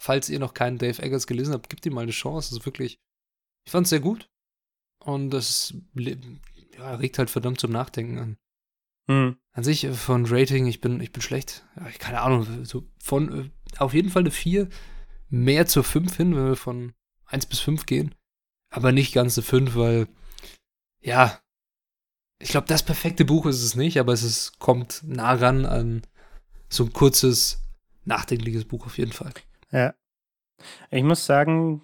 Falls 0.01 0.29
ihr 0.29 0.39
noch 0.39 0.53
keinen 0.53 0.77
Dave 0.77 1.01
Eggers 1.01 1.27
gelesen 1.27 1.53
habt, 1.53 1.69
gebt 1.69 1.85
ihm 1.85 1.93
mal 1.93 2.01
eine 2.01 2.11
Chance. 2.11 2.49
Das 2.49 2.59
ist 2.59 2.65
wirklich, 2.65 2.99
ich 3.65 3.71
fand 3.71 3.85
es 3.85 3.91
sehr 3.91 3.99
gut. 3.99 4.29
Und 5.03 5.29
das 5.31 5.73
ja, 6.77 6.95
regt 6.95 7.17
halt 7.17 7.29
verdammt 7.29 7.59
zum 7.59 7.71
Nachdenken 7.71 8.17
an. 8.17 8.37
Hm. 9.09 9.37
An 9.53 9.63
sich 9.63 9.83
äh, 9.83 9.93
von 9.93 10.25
Rating, 10.25 10.67
ich 10.67 10.81
bin, 10.81 10.99
ich 11.01 11.11
bin 11.11 11.21
schlecht. 11.21 11.65
Ja, 11.75 11.89
keine 11.99 12.21
Ahnung, 12.21 12.65
so 12.65 12.87
von 13.01 13.45
äh, 13.45 13.49
auf 13.77 13.93
jeden 13.93 14.09
Fall 14.09 14.23
eine 14.23 14.31
4, 14.31 14.67
mehr 15.29 15.65
zur 15.65 15.83
5 15.83 16.15
hin, 16.15 16.35
wenn 16.35 16.45
wir 16.45 16.55
von 16.55 16.93
1 17.25 17.45
bis 17.45 17.59
5 17.59 17.85
gehen. 17.85 18.13
Aber 18.69 18.91
nicht 18.91 19.13
ganz 19.13 19.37
eine 19.37 19.43
5, 19.43 19.75
weil 19.75 20.07
ja, 21.01 21.39
ich 22.39 22.49
glaube, 22.49 22.67
das 22.67 22.83
perfekte 22.83 23.25
Buch 23.25 23.45
ist 23.45 23.61
es 23.61 23.75
nicht, 23.75 23.99
aber 23.99 24.13
es 24.13 24.23
ist, 24.23 24.59
kommt 24.59 25.01
nah 25.05 25.33
ran 25.33 25.65
an 25.65 26.01
so 26.69 26.85
ein 26.85 26.93
kurzes, 26.93 27.61
nachdenkliches 28.05 28.65
Buch 28.65 28.85
auf 28.85 28.97
jeden 28.97 29.11
Fall. 29.11 29.33
Ja. 29.71 29.93
Ich 30.89 31.03
muss 31.03 31.25
sagen, 31.25 31.81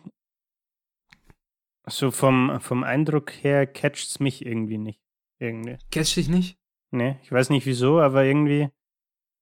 so 1.88 2.12
vom, 2.12 2.60
vom 2.60 2.84
Eindruck 2.84 3.32
her 3.44 3.66
catcht 3.66 4.10
es 4.10 4.20
mich 4.20 4.46
irgendwie 4.46 4.78
nicht. 4.78 5.02
Irgendwie. 5.40 5.78
Catcht 5.92 6.16
dich 6.16 6.28
nicht? 6.28 6.58
Nee, 6.92 7.18
ich 7.24 7.32
weiß 7.32 7.50
nicht 7.50 7.66
wieso, 7.66 8.00
aber 8.00 8.24
irgendwie 8.24 8.70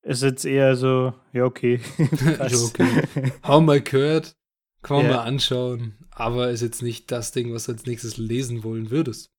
ist 0.02 0.22
jetzt 0.22 0.44
eher 0.44 0.76
so, 0.76 1.14
ja, 1.32 1.44
okay. 1.44 1.80
ja, 1.98 2.46
okay. 2.46 3.32
Hau 3.42 3.60
mal 3.60 3.80
gehört, 3.80 4.36
kann 4.82 4.98
man 4.98 5.06
ja. 5.06 5.16
mal 5.16 5.22
anschauen, 5.24 5.96
aber 6.10 6.50
ist 6.50 6.62
jetzt 6.62 6.82
nicht 6.82 7.10
das 7.10 7.32
Ding, 7.32 7.52
was 7.52 7.64
du 7.64 7.72
als 7.72 7.86
nächstes 7.86 8.16
lesen 8.16 8.62
wollen 8.62 8.90
würdest. 8.90 9.32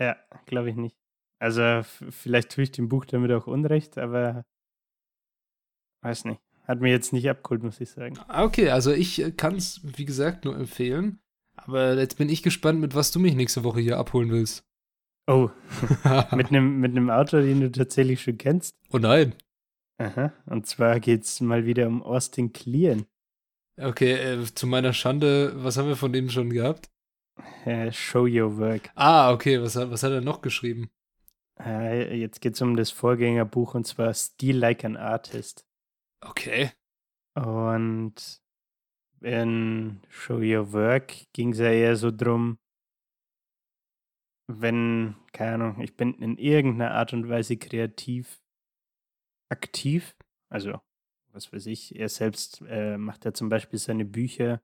Ja, 0.00 0.16
glaube 0.46 0.70
ich 0.70 0.76
nicht. 0.76 0.96
Also 1.40 1.82
vielleicht 2.10 2.52
tue 2.52 2.64
ich 2.64 2.72
dem 2.72 2.88
Buch 2.88 3.04
damit 3.04 3.30
auch 3.32 3.46
Unrecht, 3.46 3.98
aber 3.98 4.44
weiß 6.02 6.24
nicht. 6.24 6.40
Hat 6.64 6.80
mir 6.80 6.90
jetzt 6.90 7.12
nicht 7.12 7.28
abgeholt, 7.30 7.62
muss 7.62 7.80
ich 7.80 7.90
sagen. 7.90 8.18
Ah, 8.28 8.44
okay, 8.44 8.70
also 8.70 8.92
ich 8.92 9.22
äh, 9.22 9.30
kann 9.30 9.56
es, 9.56 9.80
wie 9.82 10.04
gesagt, 10.04 10.44
nur 10.44 10.54
empfehlen. 10.54 11.20
Aber 11.56 11.96
jetzt 11.96 12.18
bin 12.18 12.28
ich 12.28 12.42
gespannt, 12.42 12.80
mit 12.80 12.94
was 12.94 13.10
du 13.10 13.18
mich 13.18 13.34
nächste 13.34 13.64
Woche 13.64 13.80
hier 13.80 13.98
abholen 13.98 14.30
willst. 14.30 14.64
Oh, 15.26 15.50
mit 16.36 16.48
einem 16.48 16.80
mit 16.80 16.96
Autor, 17.10 17.40
den 17.40 17.60
du 17.60 17.72
tatsächlich 17.72 18.22
schon 18.22 18.38
kennst. 18.38 18.76
Oh 18.90 18.98
nein. 18.98 19.34
Aha, 19.98 20.32
und 20.46 20.66
zwar 20.66 21.00
geht 21.00 21.24
es 21.24 21.40
mal 21.40 21.66
wieder 21.66 21.88
um 21.88 22.02
Austin 22.02 22.52
Kleon. 22.52 23.06
Okay, 23.80 24.12
äh, 24.12 24.44
zu 24.54 24.66
meiner 24.66 24.92
Schande, 24.92 25.52
was 25.56 25.76
haben 25.76 25.88
wir 25.88 25.96
von 25.96 26.12
dem 26.12 26.28
schon 26.30 26.50
gehabt? 26.50 26.90
Äh, 27.64 27.92
show 27.92 28.26
Your 28.26 28.56
Work. 28.58 28.90
Ah, 28.94 29.32
okay. 29.32 29.60
Was, 29.60 29.76
was 29.76 30.02
hat 30.02 30.12
er 30.12 30.20
noch 30.20 30.40
geschrieben? 30.40 30.90
Äh, 31.60 32.16
jetzt 32.16 32.40
geht 32.40 32.54
es 32.54 32.62
um 32.62 32.76
das 32.76 32.90
Vorgängerbuch 32.90 33.74
und 33.74 33.86
zwar 33.86 34.14
Steal 34.14 34.56
Like 34.56 34.84
an 34.84 34.96
Artist. 34.96 35.66
Okay. 36.20 36.72
Und 37.34 38.40
in 39.20 40.00
Show 40.08 40.38
Your 40.38 40.72
Work 40.72 41.14
ging 41.32 41.52
es 41.52 41.58
ja 41.58 41.70
eher 41.70 41.96
so 41.96 42.10
drum, 42.10 42.58
wenn, 44.48 45.16
keine 45.32 45.54
Ahnung, 45.54 45.80
ich 45.80 45.96
bin 45.96 46.14
in 46.14 46.38
irgendeiner 46.38 46.92
Art 46.92 47.12
und 47.12 47.28
Weise 47.28 47.56
kreativ 47.56 48.40
aktiv, 49.50 50.16
also 50.50 50.80
was 51.32 51.52
weiß 51.52 51.66
ich, 51.66 51.98
er 51.98 52.08
selbst 52.08 52.62
äh, 52.68 52.96
macht 52.96 53.24
ja 53.24 53.32
zum 53.32 53.48
Beispiel 53.48 53.78
seine 53.78 54.04
Bücher 54.04 54.62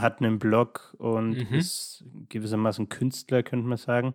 hat 0.00 0.20
einen 0.20 0.38
Blog 0.38 0.94
und 0.98 1.30
mhm. 1.30 1.54
ist 1.54 2.04
gewissermaßen 2.28 2.88
Künstler, 2.88 3.42
könnte 3.42 3.66
man 3.66 3.78
sagen. 3.78 4.14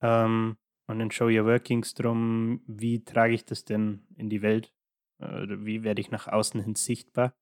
Ähm, 0.00 0.56
und 0.86 1.00
in 1.00 1.10
Show 1.10 1.26
Your 1.26 1.46
Work 1.46 1.64
ging 1.64 1.82
es 1.82 1.94
darum, 1.94 2.62
wie 2.66 3.04
trage 3.04 3.34
ich 3.34 3.44
das 3.44 3.64
denn 3.64 4.06
in 4.16 4.28
die 4.28 4.42
Welt? 4.42 4.72
Oder 5.18 5.64
wie 5.64 5.84
werde 5.84 6.00
ich 6.00 6.10
nach 6.10 6.26
außen 6.26 6.60
hin 6.60 6.74
sichtbar? 6.74 7.34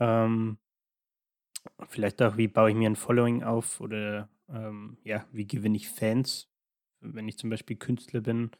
Ähm, 0.00 0.58
vielleicht 1.88 2.20
auch, 2.22 2.36
wie 2.36 2.48
baue 2.48 2.70
ich 2.70 2.76
mir 2.76 2.90
ein 2.90 2.96
Following 2.96 3.42
auf? 3.44 3.80
Oder 3.80 4.28
ähm, 4.48 4.98
ja, 5.04 5.24
wie 5.32 5.46
gewinne 5.46 5.76
ich 5.76 5.88
Fans, 5.88 6.50
wenn 7.00 7.28
ich 7.28 7.38
zum 7.38 7.50
Beispiel 7.50 7.76
Künstler 7.76 8.20
bin, 8.20 8.50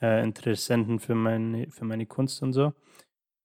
äh, 0.00 0.22
Interessenten 0.22 0.98
für 0.98 1.14
meine, 1.14 1.70
für 1.70 1.84
meine 1.84 2.06
Kunst 2.06 2.42
und 2.42 2.52
so. 2.52 2.74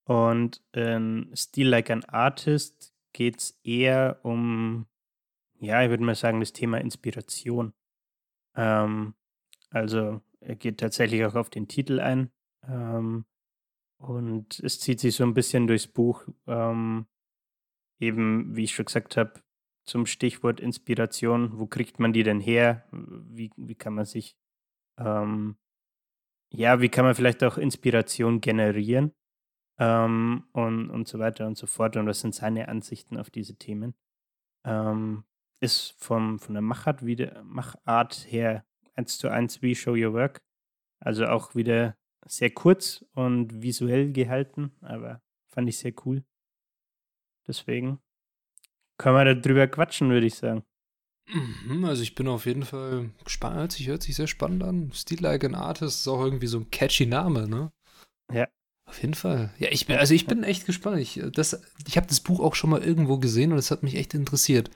Und 0.04 0.62
in 0.72 1.30
Still 1.34 1.68
Like 1.68 1.90
an 1.90 2.04
Artist 2.04 2.92
geht 3.12 3.38
es 3.38 3.60
eher 3.64 4.20
um, 4.22 4.86
ja, 5.58 5.82
ich 5.82 5.90
würde 5.90 6.04
mal 6.04 6.14
sagen, 6.14 6.40
das 6.40 6.52
Thema 6.52 6.78
Inspiration. 6.80 7.72
Ähm, 8.56 9.14
also 9.70 10.20
er 10.40 10.56
geht 10.56 10.80
tatsächlich 10.80 11.24
auch 11.24 11.34
auf 11.34 11.50
den 11.50 11.68
Titel 11.68 12.00
ein. 12.00 12.30
Ähm, 12.66 13.24
und 13.98 14.58
es 14.60 14.80
zieht 14.80 15.00
sich 15.00 15.14
so 15.14 15.24
ein 15.24 15.34
bisschen 15.34 15.66
durchs 15.66 15.86
Buch, 15.86 16.26
ähm, 16.46 17.06
eben, 18.00 18.56
wie 18.56 18.64
ich 18.64 18.74
schon 18.74 18.86
gesagt 18.86 19.16
habe, 19.16 19.42
zum 19.84 20.06
Stichwort 20.06 20.60
Inspiration. 20.60 21.58
Wo 21.58 21.66
kriegt 21.66 21.98
man 21.98 22.12
die 22.12 22.22
denn 22.22 22.40
her? 22.40 22.86
Wie, 22.92 23.50
wie 23.56 23.74
kann 23.74 23.94
man 23.94 24.06
sich, 24.06 24.36
ähm, 24.98 25.56
ja, 26.50 26.80
wie 26.80 26.88
kann 26.88 27.04
man 27.04 27.14
vielleicht 27.14 27.44
auch 27.44 27.58
Inspiration 27.58 28.40
generieren? 28.40 29.12
Ähm, 29.80 30.44
und, 30.52 30.90
und 30.90 31.08
so 31.08 31.18
weiter 31.18 31.46
und 31.46 31.56
so 31.58 31.66
fort. 31.66 31.96
Und 31.96 32.06
was 32.06 32.20
sind 32.20 32.34
seine 32.34 32.68
Ansichten 32.68 33.16
auf 33.16 33.30
diese 33.30 33.56
Themen? 33.56 33.94
Ähm, 34.64 35.24
ist 35.60 35.96
vom, 35.98 36.38
von 36.38 36.54
der 36.54 36.62
Machart, 36.62 37.04
wieder, 37.04 37.42
Machart 37.42 38.26
her 38.28 38.64
eins 38.94 39.18
zu 39.18 39.28
eins 39.28 39.62
wie 39.62 39.74
Show 39.74 39.92
Your 39.92 40.12
Work. 40.12 40.42
Also 41.00 41.26
auch 41.26 41.54
wieder 41.54 41.96
sehr 42.26 42.50
kurz 42.50 43.04
und 43.14 43.62
visuell 43.62 44.12
gehalten, 44.12 44.72
aber 44.82 45.22
fand 45.48 45.68
ich 45.68 45.78
sehr 45.78 45.94
cool. 46.04 46.22
Deswegen 47.48 48.00
können 48.98 49.16
wir 49.16 49.34
darüber 49.34 49.66
quatschen, 49.66 50.10
würde 50.10 50.26
ich 50.26 50.34
sagen. 50.34 50.62
Mhm, 51.26 51.84
also 51.86 52.02
ich 52.02 52.14
bin 52.14 52.28
auf 52.28 52.44
jeden 52.44 52.64
Fall 52.64 53.10
gespannt. 53.24 53.56
Hört 53.56 53.72
sich, 53.72 53.88
hört 53.88 54.02
sich 54.02 54.16
sehr 54.16 54.26
spannend 54.26 54.62
an. 54.62 54.92
Steel 54.92 55.22
Like 55.22 55.44
an 55.44 55.54
Artist 55.54 56.00
ist 56.00 56.08
auch 56.08 56.22
irgendwie 56.22 56.48
so 56.48 56.58
ein 56.58 56.70
catchy 56.70 57.06
Name, 57.06 57.48
ne? 57.48 57.72
Ja. 58.30 58.46
Auf 58.90 59.00
jeden 59.02 59.14
Fall. 59.14 59.54
Ja, 59.58 59.68
ich 59.70 59.86
bin, 59.86 59.98
also 59.98 60.14
ich 60.14 60.26
bin 60.26 60.42
echt 60.42 60.66
gespannt. 60.66 60.98
Ich, 60.98 61.16
ich 61.16 61.96
habe 61.96 62.06
das 62.08 62.18
Buch 62.18 62.40
auch 62.40 62.56
schon 62.56 62.70
mal 62.70 62.82
irgendwo 62.82 63.18
gesehen 63.18 63.52
und 63.52 63.58
es 63.58 63.70
hat 63.70 63.84
mich 63.84 63.94
echt 63.94 64.14
interessiert. 64.14 64.68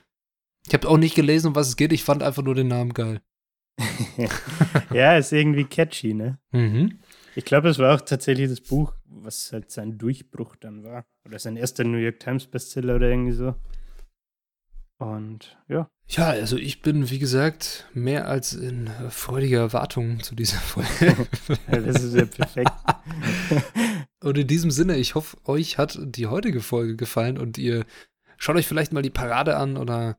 Ich 0.65 0.73
habe 0.73 0.87
auch 0.87 0.95
nicht 0.95 1.15
gelesen, 1.15 1.47
um 1.47 1.55
was 1.55 1.67
es 1.67 1.75
geht. 1.75 1.91
Ich 1.91 2.05
fand 2.05 2.23
einfach 2.23 2.41
nur 2.41 2.55
den 2.55 2.69
Namen 2.69 2.93
geil. 2.93 3.19
ja, 4.93 5.17
ist 5.17 5.33
irgendwie 5.33 5.65
catchy, 5.65 6.13
ne? 6.13 6.39
Mhm. 6.53 6.99
Ich 7.35 7.43
glaube, 7.43 7.67
es 7.67 7.77
war 7.77 7.93
auch 7.93 7.99
tatsächlich 7.99 8.47
das 8.47 8.61
Buch, 8.61 8.93
was 9.03 9.51
halt 9.51 9.69
sein 9.69 9.97
Durchbruch 9.97 10.55
dann 10.55 10.85
war. 10.85 11.03
Oder 11.25 11.37
sein 11.37 11.57
erster 11.57 11.83
New 11.83 11.97
York 11.97 12.21
Times 12.21 12.45
Bestseller 12.45 12.95
oder 12.95 13.09
irgendwie 13.09 13.33
so. 13.33 13.53
Und 14.97 15.57
ja. 15.67 15.89
Ja, 16.07 16.29
also 16.29 16.55
ich 16.55 16.81
bin, 16.81 17.09
wie 17.09 17.19
gesagt, 17.19 17.89
mehr 17.93 18.29
als 18.29 18.53
in 18.53 18.89
freudiger 19.09 19.59
Erwartung 19.59 20.23
zu 20.23 20.35
dieser 20.35 20.59
Folge. 20.59 21.27
das 21.67 22.03
ist 22.03 22.15
ja 22.15 22.25
perfekt. 22.25 22.71
und 24.23 24.37
in 24.37 24.47
diesem 24.47 24.71
Sinne, 24.71 24.97
ich 24.97 25.15
hoffe, 25.15 25.37
euch 25.45 25.77
hat 25.77 25.99
die 26.01 26.27
heutige 26.27 26.61
Folge 26.61 26.95
gefallen 26.95 27.37
und 27.37 27.57
ihr 27.57 27.85
schaut 28.37 28.55
euch 28.55 28.67
vielleicht 28.67 28.93
mal 28.93 29.01
die 29.01 29.09
Parade 29.09 29.57
an 29.57 29.77
oder 29.77 30.17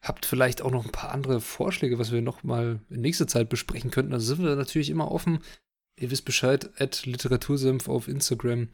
habt 0.00 0.26
vielleicht 0.26 0.62
auch 0.62 0.70
noch 0.70 0.84
ein 0.84 0.92
paar 0.92 1.12
andere 1.12 1.40
Vorschläge, 1.40 1.98
was 1.98 2.12
wir 2.12 2.22
noch 2.22 2.44
mal 2.44 2.80
in 2.88 3.00
nächster 3.00 3.26
Zeit 3.26 3.48
besprechen 3.48 3.90
könnten. 3.90 4.12
Also 4.12 4.34
sind 4.34 4.44
wir 4.44 4.54
natürlich 4.54 4.90
immer 4.90 5.10
offen. 5.10 5.40
Ihr 5.98 6.10
wisst 6.10 6.24
Bescheid, 6.24 6.70
at 6.78 7.06
Literatursenf 7.06 7.88
auf 7.88 8.06
Instagram. 8.06 8.60
In 8.60 8.68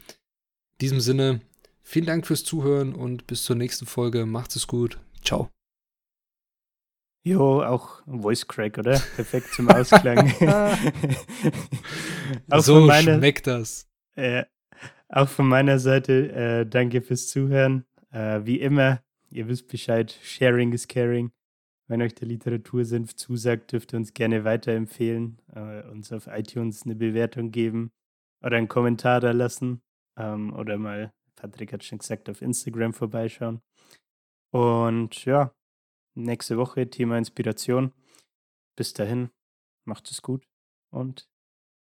diesem 0.81 1.01
Sinne, 1.01 1.41
vielen 1.83 2.07
Dank 2.07 2.27
fürs 2.27 2.45
Zuhören 2.45 2.95
und 2.95 3.27
bis 3.27 3.45
zur 3.45 3.57
nächsten 3.57 3.87
Folge. 3.87 4.27
Macht's 4.27 4.57
es 4.57 4.67
gut. 4.67 4.99
Ciao. 5.23 5.51
Jo, 7.27 7.63
auch 7.63 8.03
Voice 8.07 8.47
Crack, 8.47 8.77
oder? 8.77 9.01
Perfekt 9.17 9.55
zum 9.55 9.71
Ausklang. 9.71 10.29
so 12.59 12.83
meiner, 12.83 13.17
schmeckt 13.17 13.47
das. 13.47 13.89
Äh, 14.15 14.45
auch 15.15 15.29
von 15.29 15.49
meiner 15.49 15.79
Seite, 15.79 16.33
äh, 16.33 16.67
danke 16.67 17.01
fürs 17.01 17.29
Zuhören. 17.29 17.85
Äh, 18.11 18.41
wie 18.45 18.61
immer, 18.61 19.01
ihr 19.31 19.47
wisst 19.47 19.69
Bescheid, 19.69 20.19
Sharing 20.23 20.73
is 20.73 20.89
Caring. 20.89 21.31
Wenn 21.87 22.03
euch 22.03 22.15
der 22.15 22.27
Literatursenf 22.27 23.15
zusagt, 23.15 23.73
dürft 23.73 23.95
ihr 23.95 23.99
uns 23.99 24.13
gerne 24.13 24.45
weiterempfehlen, 24.45 25.41
äh, 25.55 25.83
uns 25.89 26.13
auf 26.13 26.27
iTunes 26.27 26.83
eine 26.85 26.97
Bewertung 26.97 27.53
geben 27.53 27.93
oder 28.43 28.57
einen 28.57 28.69
Kommentar 28.69 29.21
da 29.21 29.31
lassen 29.31 29.83
ähm, 30.17 30.53
oder 30.53 30.79
mal, 30.79 31.13
Patrick 31.37 31.73
hat 31.73 31.85
schon 31.85 31.99
gesagt, 31.99 32.29
auf 32.29 32.43
Instagram 32.43 32.93
vorbeischauen. 32.93 33.61
Und 34.51 35.25
ja, 35.25 35.55
nächste 36.15 36.57
Woche 36.57 36.91
Thema 36.91 37.19
Inspiration. 37.19 37.93
Bis 38.77 38.93
dahin, 38.93 39.31
macht 39.85 40.11
es 40.11 40.23
gut 40.23 40.49
und 40.91 41.29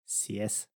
CS. 0.06 0.73